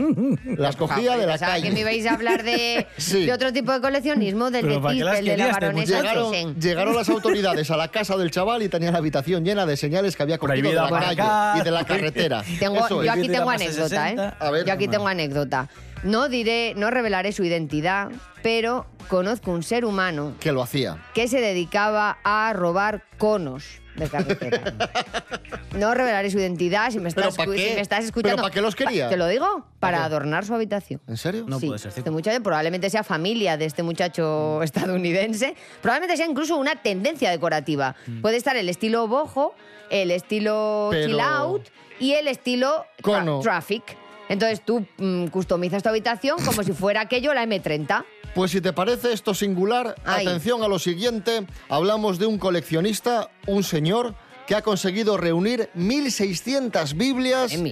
Las 0.58 0.76
cogía 0.76 1.18
de 1.18 1.26
la 1.26 1.40
calle. 1.40 1.64
que 1.70 1.72
me 1.74 1.80
ibais 1.80 2.06
a 2.06 2.14
hablar 2.14 2.44
de, 2.44 2.86
Sí. 2.98 3.26
de 3.26 3.34
otro 3.34 3.52
tipo 3.52 3.72
de 3.72 3.82
coleccionismo, 3.82 4.52
del 4.52 4.68
de 4.70 4.80
¿para 4.80 4.94
qué 4.94 5.04
las 5.04 5.20
Tippel, 5.22 5.38
de 5.38 5.44
la 5.44 5.52
baronesa 5.54 6.02
llegaron, 6.02 6.56
llegaron 6.60 6.96
las 6.96 7.10
autoridades 7.10 7.72
a 7.72 7.78
la 7.78 7.88
casa 7.88 8.16
del 8.16 8.30
chaval 8.30 8.62
y 8.62 8.70
tenía 8.70 8.92
la 8.92 9.02
habitación 9.08 9.46
llena 9.46 9.66
de 9.66 9.78
señales 9.78 10.16
que 10.16 10.24
había 10.24 10.38
cogido 10.38 10.70
de 10.70 10.76
la 10.76 11.56
y 11.58 11.64
de 11.64 11.72
la 11.72 11.86
carretera. 11.86 12.44
Tengo, 12.60 12.86
Eso 12.86 13.04
yo 13.04 13.12
aquí 13.12 13.30
tengo 13.30 13.50
anécdota, 13.50 14.08
¿eh? 14.10 14.16
60. 14.18 14.38
A 14.40 14.52
ver. 14.52 14.66
yo 14.66 14.74
aquí 14.74 14.88
tengo 14.88 15.08
anécdota. 15.08 15.70
No 16.04 16.28
diré, 16.30 16.74
no 16.76 16.92
revelaré 16.92 17.32
su 17.32 17.44
identidad, 17.44 18.10
pero 18.44 18.86
conozco 19.08 19.52
un 19.52 19.64
ser 19.64 19.86
humano 19.86 20.36
Que 20.40 20.52
lo 20.52 20.62
hacía. 20.62 20.98
que 21.14 21.28
se 21.28 21.40
dedicaba 21.40 22.18
a 22.24 22.52
robar 22.54 23.04
conos 23.18 23.80
de 23.96 24.10
carretera. 24.10 24.74
No 25.78 25.94
revelaré 25.94 26.30
su 26.32 26.40
identidad 26.40 26.90
si 26.92 27.00
me 27.00 27.10
¿Pero 27.12 27.30
estás, 27.30 27.38
pa' 27.38 27.46
escu- 27.52 27.56
qué? 27.56 27.70
si 27.70 27.76
me 27.76 27.82
estás 27.82 27.98
¿Pero 28.00 28.08
escuchando. 28.08 28.42
pa' 28.44 28.52
qué 28.52 28.62
los 28.62 28.76
quería? 28.76 29.10
Te 29.10 29.18
lo 29.18 29.28
digo, 29.28 29.66
para 29.80 30.04
adornar 30.04 30.46
su 30.46 30.54
habitación. 30.54 31.00
¿En 31.08 31.18
serio? 31.18 31.46
No 31.48 31.60
Sí, 31.60 31.68
puede 31.68 31.80
ser 31.80 31.94
Este 31.96 32.10
muchacho 32.12 32.42
probablemente 32.42 32.90
sea 32.90 33.04
familia 33.04 33.58
de 33.58 33.66
este 33.66 33.84
muchacho 33.84 34.62
estadounidense. 34.64 35.56
Probablemente 35.82 36.18
sea 36.18 36.26
incluso 36.26 36.58
una 36.58 36.76
tendencia 36.76 37.30
decorativa. 37.30 37.96
Puede 38.22 38.38
estar 38.38 38.56
el 38.58 38.70
estilo 38.70 39.08
boho, 39.08 39.54
el 39.90 40.12
estilo 40.12 40.90
Pero- 40.92 41.08
chill 41.08 41.20
out 41.20 41.68
y 42.00 42.14
el 42.14 42.28
estilo 42.28 42.86
tra- 42.98 43.02
Cono. 43.02 43.40
traffic. 43.40 43.84
Entonces 44.30 44.62
tú 44.66 44.86
mm, 44.98 45.28
customizas 45.28 45.82
tu 45.84 45.90
habitación 45.90 46.38
como 46.44 46.62
si 46.64 46.74
fuera 46.74 47.02
aquello 47.02 47.34
la 47.34 47.46
M30. 47.46 48.04
Pues 48.36 48.52
si 48.52 48.60
te 48.62 48.74
parece 48.74 49.14
esto 49.14 49.34
singular, 49.34 49.96
Ay. 50.04 50.28
atención 50.28 50.62
a 50.64 50.68
lo 50.68 50.80
siguiente. 50.80 51.48
Hablamos 51.70 52.20
de 52.20 52.26
un 52.26 52.38
coleccionista, 52.38 53.30
un 53.48 53.64
señor 53.64 54.16
que 54.48 54.56
ha 54.56 54.62
conseguido 54.62 55.18
reunir 55.18 55.70
1.600 55.76 56.96
Biblias 56.96 57.54
en 57.54 57.66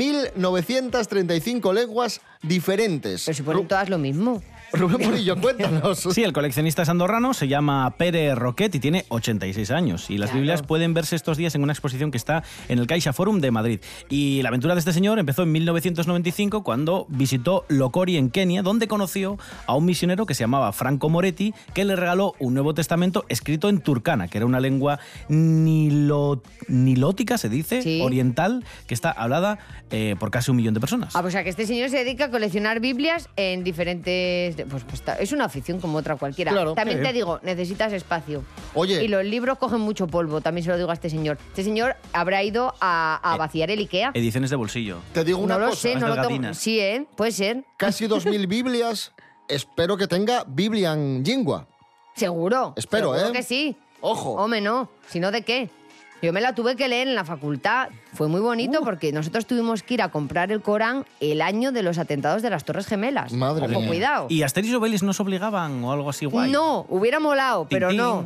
1.935 0.00 1.72
lenguas 1.72 2.20
diferentes. 2.42 3.24
Pero 3.26 3.36
si 3.36 3.42
ponen 3.42 3.68
todas 3.68 3.88
lo 3.88 3.98
mismo. 3.98 4.42
Rubén 4.72 5.08
Morillo, 5.08 5.36
cuéntanos. 5.40 5.98
Sí, 5.98 6.22
el 6.22 6.32
coleccionista 6.32 6.82
es 6.82 6.88
andorrano, 6.88 7.32
se 7.32 7.48
llama 7.48 7.94
Pere 7.96 8.34
Roquet 8.34 8.74
y 8.74 8.78
tiene 8.80 9.04
86 9.08 9.70
años. 9.70 10.10
Y 10.10 10.18
las 10.18 10.28
Claro. 10.30 10.40
Biblias 10.40 10.62
pueden 10.62 10.92
verse 10.94 11.16
estos 11.16 11.36
días 11.38 11.54
en 11.54 11.62
una 11.62 11.72
exposición 11.72 12.10
que 12.10 12.18
está 12.18 12.42
en 12.68 12.78
el 12.78 12.86
Caixa 12.86 13.12
Forum 13.12 13.40
de 13.40 13.50
Madrid. 13.50 13.80
Y 14.10 14.42
la 14.42 14.50
aventura 14.50 14.74
de 14.74 14.80
este 14.80 14.92
señor 14.92 15.18
empezó 15.18 15.42
en 15.42 15.52
1995 15.52 16.62
cuando 16.62 17.06
visitó 17.08 17.64
Lokori 17.68 18.16
en 18.18 18.28
Kenia, 18.30 18.62
donde 18.62 18.88
conoció 18.88 19.38
a 19.66 19.74
un 19.74 19.86
misionero 19.86 20.26
que 20.26 20.34
se 20.34 20.40
llamaba 20.44 20.70
Franco 20.72 21.08
Moretti, 21.08 21.54
que 21.72 21.84
le 21.84 21.96
regaló 21.96 22.34
un 22.38 22.52
Nuevo 22.54 22.74
Testamento 22.74 23.24
escrito 23.28 23.68
en 23.70 23.80
turcana, 23.80 24.28
que 24.28 24.36
era 24.38 24.46
una 24.46 24.60
lengua 24.60 24.98
nilo- 25.28 26.42
nilótica, 26.68 27.38
se 27.38 27.48
dice, 27.48 27.80
Sí. 27.82 28.00
oriental, 28.02 28.64
que 28.86 28.94
está 28.94 29.10
hablada 29.10 29.58
eh, 29.90 30.16
por 30.20 30.30
casi 30.30 30.50
un 30.50 30.58
millón 30.58 30.74
de 30.74 30.80
personas. 30.80 31.16
Ah, 31.16 31.22
pues 31.22 31.34
a 31.34 31.42
que 31.42 31.48
este 31.50 31.66
señor 31.66 31.88
se 31.88 31.96
dedica 32.04 32.26
a 32.26 32.30
coleccionar 32.30 32.80
Biblias 32.80 33.30
en 33.36 33.64
diferentes... 33.64 34.57
Pues, 34.66 34.84
pues, 34.84 35.02
es 35.20 35.32
una 35.32 35.44
afición 35.46 35.80
como 35.80 35.98
otra 35.98 36.16
cualquiera. 36.16 36.52
Claro. 36.52 36.74
También 36.74 37.02
te 37.02 37.12
digo, 37.12 37.40
necesitas 37.42 37.92
espacio. 37.92 38.42
Oye. 38.74 39.04
Y 39.04 39.08
los 39.08 39.24
libros 39.24 39.58
cogen 39.58 39.80
mucho 39.80 40.06
polvo, 40.06 40.40
también 40.40 40.64
se 40.64 40.70
lo 40.70 40.76
digo 40.76 40.90
a 40.90 40.94
este 40.94 41.10
señor. 41.10 41.38
Este 41.48 41.64
señor 41.64 41.96
habrá 42.12 42.42
ido 42.42 42.74
a, 42.80 43.20
a 43.22 43.34
Eh, 43.34 43.38
vaciar 43.38 43.70
el 43.70 43.78
Ikea. 43.80 44.12
Ediciones 44.14 44.50
de 44.50 44.56
bolsillo. 44.56 44.98
Te 45.12 45.24
digo 45.24 45.38
una 45.38 45.58
no 45.58 45.66
lo 45.66 45.74
sé, 45.74 45.96
no 45.96 46.08
lo 46.08 46.26
tengo... 46.26 46.54
Sí, 46.54 46.80
¿eh? 46.80 47.06
Puede 47.16 47.32
ser. 47.32 47.64
Casi 47.76 48.06
2.000 48.06 48.46
Biblias. 48.48 49.12
Espero 49.48 49.96
que 49.96 50.06
tenga 50.06 50.44
Biblia 50.46 50.92
en 50.92 51.22
lingua. 51.24 51.66
Seguro. 52.14 52.74
Espero, 52.76 53.14
Seguro 53.14 53.30
¿eh? 53.30 53.32
que 53.32 53.42
sí. 53.42 53.76
Ojo. 54.00 54.32
Hombre, 54.32 54.60
no. 54.60 54.90
Si 55.08 55.20
no, 55.20 55.30
¿de 55.30 55.42
qué? 55.42 55.70
Yo 56.20 56.32
me 56.32 56.40
la 56.40 56.52
tuve 56.54 56.74
que 56.74 56.88
leer 56.88 57.06
en 57.08 57.14
la 57.14 57.24
facultad. 57.24 57.90
Fue 58.12 58.26
muy 58.28 58.40
Uh. 58.40 58.44
bonito 58.44 58.80
porque 58.82 59.12
nosotros 59.12 59.46
tuvimos 59.46 59.82
que 59.82 59.94
ir 59.94 60.02
a 60.02 60.08
comprar 60.08 60.50
el 60.50 60.60
Corán 60.62 61.04
el 61.20 61.40
año 61.40 61.70
de 61.70 61.82
los 61.82 61.98
atentados 61.98 62.42
de 62.42 62.50
las 62.50 62.64
Torres 62.64 62.86
Gemelas. 62.86 63.32
Madre 63.32 63.66
Ojo, 63.66 63.78
mía. 63.80 63.88
cuidado. 63.88 64.26
¿Y 64.28 64.42
Asterix 64.42 64.72
y 64.72 64.74
Obelix 64.74 65.02
nos 65.04 65.20
obligaban 65.20 65.82
o 65.84 65.92
algo 65.92 66.10
así 66.10 66.26
guay? 66.26 66.50
No, 66.50 66.86
hubiera 66.88 67.20
molado, 67.20 67.66
pero 67.70 67.92
no. 67.92 68.24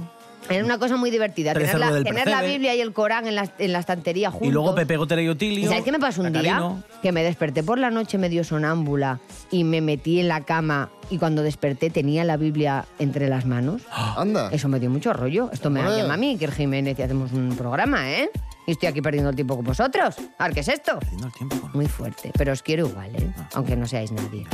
Era 0.48 0.64
una 0.64 0.78
cosa 0.78 0.96
muy 0.96 1.10
divertida. 1.10 1.52
Tener, 1.54 1.78
la, 1.78 2.02
tener 2.02 2.28
la. 2.28 2.42
Biblia 2.42 2.74
y 2.74 2.80
el 2.80 2.92
Corán 2.92 3.26
en 3.26 3.36
la, 3.36 3.50
en 3.58 3.72
la 3.72 3.78
estantería 3.78 4.30
juntos. 4.30 4.48
Y 4.48 4.50
luego 4.50 4.74
Pepe 4.74 4.96
Gotera 4.96 5.22
y 5.22 5.28
Otilio. 5.28 5.64
¿Y 5.64 5.68
sabes 5.68 5.84
qué 5.84 5.92
me 5.92 6.00
pasó 6.00 6.22
un 6.22 6.32
día? 6.32 6.60
Que 7.02 7.12
me 7.12 7.22
desperté 7.22 7.62
por 7.62 7.78
la 7.78 7.90
noche 7.90 8.18
medio 8.18 8.42
sonámbula 8.44 9.20
y 9.50 9.64
me 9.64 9.80
metí 9.80 10.20
en 10.20 10.28
la 10.28 10.40
cama 10.42 10.90
y 11.10 11.18
cuando 11.18 11.42
desperté 11.42 11.90
tenía 11.90 12.24
la 12.24 12.36
Biblia 12.36 12.86
entre 12.98 13.28
las 13.28 13.46
manos. 13.46 13.82
Anda. 14.16 14.50
Eso 14.52 14.68
me 14.68 14.80
dio 14.80 14.90
mucho 14.90 15.12
rollo. 15.12 15.48
Esto 15.52 15.70
me 15.70 15.80
Hombre. 15.80 15.96
llama 15.98 16.14
a 16.14 16.16
mí, 16.16 16.30
Iker 16.30 16.52
Jiménez, 16.52 16.98
y 16.98 17.02
hacemos 17.02 17.32
un 17.32 17.54
programa, 17.56 18.10
¿eh? 18.10 18.30
Y 18.66 18.72
estoy 18.72 18.88
aquí 18.88 19.00
perdiendo 19.02 19.30
el 19.30 19.36
tiempo 19.36 19.56
con 19.56 19.64
vosotros. 19.64 20.16
A 20.38 20.44
ver, 20.44 20.54
¿qué 20.54 20.60
es 20.60 20.68
esto? 20.68 20.98
Perdiendo 20.98 21.26
el 21.28 21.32
tiempo 21.32 21.60
con- 21.60 21.72
Muy 21.72 21.86
fuerte, 21.86 22.30
pero 22.36 22.52
os 22.52 22.62
quiero 22.62 22.88
igual, 22.88 23.10
¿eh? 23.16 23.32
Aunque 23.54 23.74
no 23.76 23.86
seáis 23.86 24.12
nadie. 24.12 24.46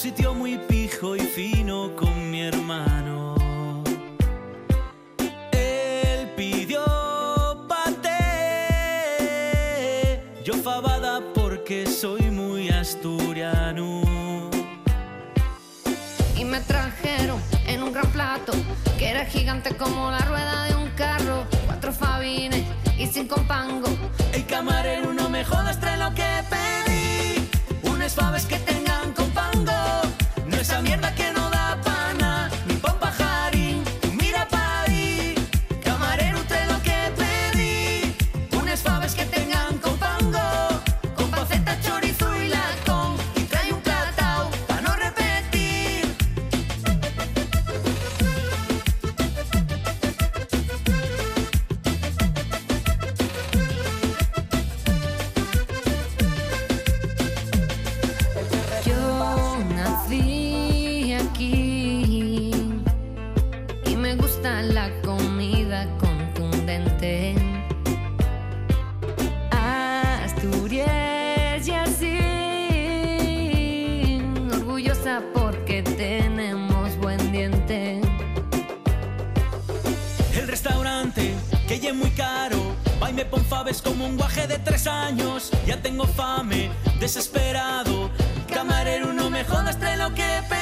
Sitio 0.00 0.32
muy 0.32 0.56
pijo 0.56 1.14
y 1.14 1.20
fino 1.20 1.94
con 1.94 2.30
mi 2.30 2.40
hermano. 2.40 3.34
Él 5.52 6.26
pidió 6.38 6.82
paté, 7.68 8.08
yo 10.42 10.54
fabada 10.54 11.20
porque 11.34 11.86
soy 11.86 12.22
muy 12.30 12.70
asturiano. 12.70 14.00
Y 16.34 16.46
me 16.46 16.60
trajeron 16.60 17.38
en 17.66 17.82
un 17.82 17.92
gran 17.92 18.10
plato 18.10 18.52
que 18.98 19.10
era 19.10 19.26
gigante 19.26 19.76
como 19.76 20.10
la 20.10 20.20
rueda 20.20 20.64
de 20.64 20.76
un 20.76 20.88
carro. 20.96 21.44
Cuatro 21.66 21.92
fabines 21.92 22.64
y 22.96 23.06
cinco 23.06 23.44
pango. 23.46 23.90
El 24.32 24.46
camarero 24.46 25.12
no 25.12 25.28
me 25.28 25.44
jodas, 25.44 25.78
trae 25.78 25.98
lo 25.98 26.14
que 26.14 26.42
pedí. 26.48 27.50
Unas 27.82 28.14
faves 28.14 28.46
que 28.46 28.56
pango. 28.56 28.89
Mierda 30.82 31.19
Camarero, 89.44 89.62
no 89.62 89.78
trae 89.78 89.96
lo 89.96 90.14
que 90.14 90.42
pedí. 90.48 90.59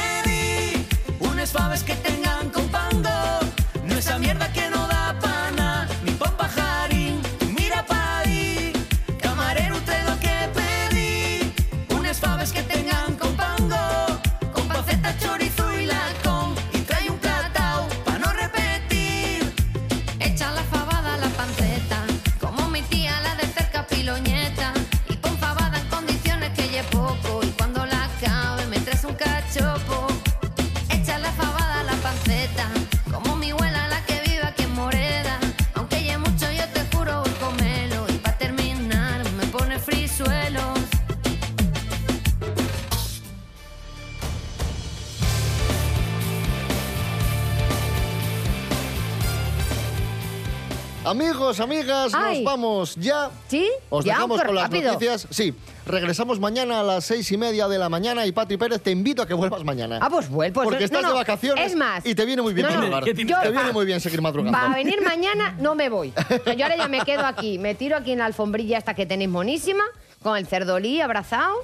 Amigos, 51.48 51.60
amigas, 51.60 52.12
Ay. 52.14 52.42
nos 52.42 52.52
vamos 52.52 52.94
ya. 52.96 53.30
¿Sí? 53.48 53.66
Os 53.88 54.04
Ya, 54.04 54.14
dejamos 54.14 54.42
con 54.42 54.54
las 54.54 54.64
rápido. 54.64 54.92
noticias. 54.92 55.26
Sí, 55.30 55.54
regresamos 55.86 56.38
mañana 56.38 56.80
a 56.80 56.82
las 56.82 57.06
seis 57.06 57.32
y 57.32 57.38
media 57.38 57.66
de 57.68 57.78
la 57.78 57.88
mañana 57.88 58.26
y 58.26 58.32
Patri 58.32 58.58
Pérez, 58.58 58.82
te 58.82 58.90
invito 58.90 59.22
a 59.22 59.26
que 59.26 59.32
vuelvas 59.32 59.64
mañana. 59.64 59.98
Ah, 60.02 60.10
pues 60.10 60.28
vuelvo. 60.28 60.62
Porque 60.62 60.80
no, 60.80 60.84
estás 60.84 61.00
no, 61.02 61.08
de 61.08 61.14
vacaciones 61.14 61.64
Es 61.72 61.74
más. 61.74 62.04
y 62.04 62.14
te 62.14 62.26
viene 62.26 62.42
muy 62.42 62.52
bien 62.52 62.66
no, 62.66 62.74
no, 62.74 62.80
madrugar. 62.80 63.04
yo- 63.06 63.14
Te 63.14 63.50
viene 63.50 63.72
muy 63.72 63.86
bien 63.86 63.98
seguir 63.98 64.20
madrugando. 64.20 64.58
Para 64.58 64.74
venir 64.74 65.00
mañana 65.02 65.56
no 65.58 65.74
me 65.74 65.88
voy. 65.88 66.12
Yo 66.56 66.64
ahora 66.64 66.76
ya 66.76 66.88
me 66.88 67.00
quedo 67.00 67.24
aquí. 67.24 67.58
Me 67.58 67.74
tiro 67.74 67.96
aquí 67.96 68.12
en 68.12 68.18
la 68.18 68.26
alfombrilla 68.26 68.76
esta 68.76 68.92
que 68.92 69.06
tenéis 69.06 69.30
monísima, 69.30 69.84
con 70.22 70.36
el 70.36 70.46
cerdolí 70.46 71.00
abrazado. 71.00 71.54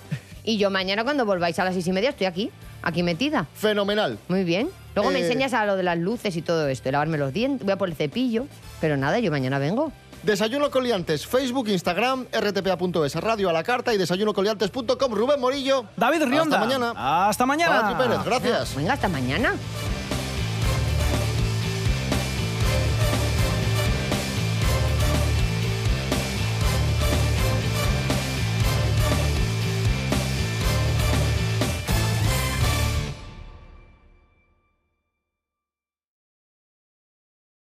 Y 0.44 0.56
yo 0.56 0.70
mañana 0.70 1.04
cuando 1.04 1.26
volváis 1.26 1.58
a 1.58 1.64
las 1.64 1.74
seis 1.74 1.86
y 1.88 1.92
media 1.92 2.08
estoy 2.10 2.26
aquí, 2.26 2.50
aquí 2.84 3.02
metida. 3.02 3.46
Fenomenal. 3.54 4.18
Muy 4.28 4.44
bien. 4.44 4.68
Luego 4.94 5.10
me 5.10 5.18
Eh, 5.18 5.22
enseñas 5.26 5.52
a 5.54 5.66
lo 5.66 5.76
de 5.76 5.82
las 5.82 5.98
luces 5.98 6.36
y 6.36 6.42
todo 6.42 6.68
esto, 6.68 6.84
de 6.84 6.92
lavarme 6.92 7.18
los 7.18 7.32
dientes, 7.32 7.64
voy 7.64 7.72
a 7.72 7.76
por 7.76 7.88
el 7.88 7.96
cepillo. 7.96 8.46
Pero 8.80 8.96
nada, 8.96 9.18
yo 9.18 9.30
mañana 9.30 9.58
vengo. 9.58 9.92
Desayuno 10.22 10.70
Coliantes, 10.70 11.26
Facebook, 11.26 11.68
Instagram, 11.68 12.26
rtpa.es, 12.32 13.14
radio 13.16 13.50
a 13.50 13.52
la 13.52 13.62
carta 13.62 13.92
y 13.92 13.98
desayunocoliantes.com. 13.98 15.12
Rubén 15.12 15.40
Morillo. 15.40 15.84
David 15.96 16.22
Rionda. 16.22 16.56
Hasta 16.56 16.66
mañana. 16.66 17.28
Hasta 17.28 17.46
mañana. 17.46 17.98
Pérez, 17.98 18.24
gracias. 18.24 18.74
Venga, 18.74 18.94
hasta 18.94 19.08
mañana. 19.08 19.54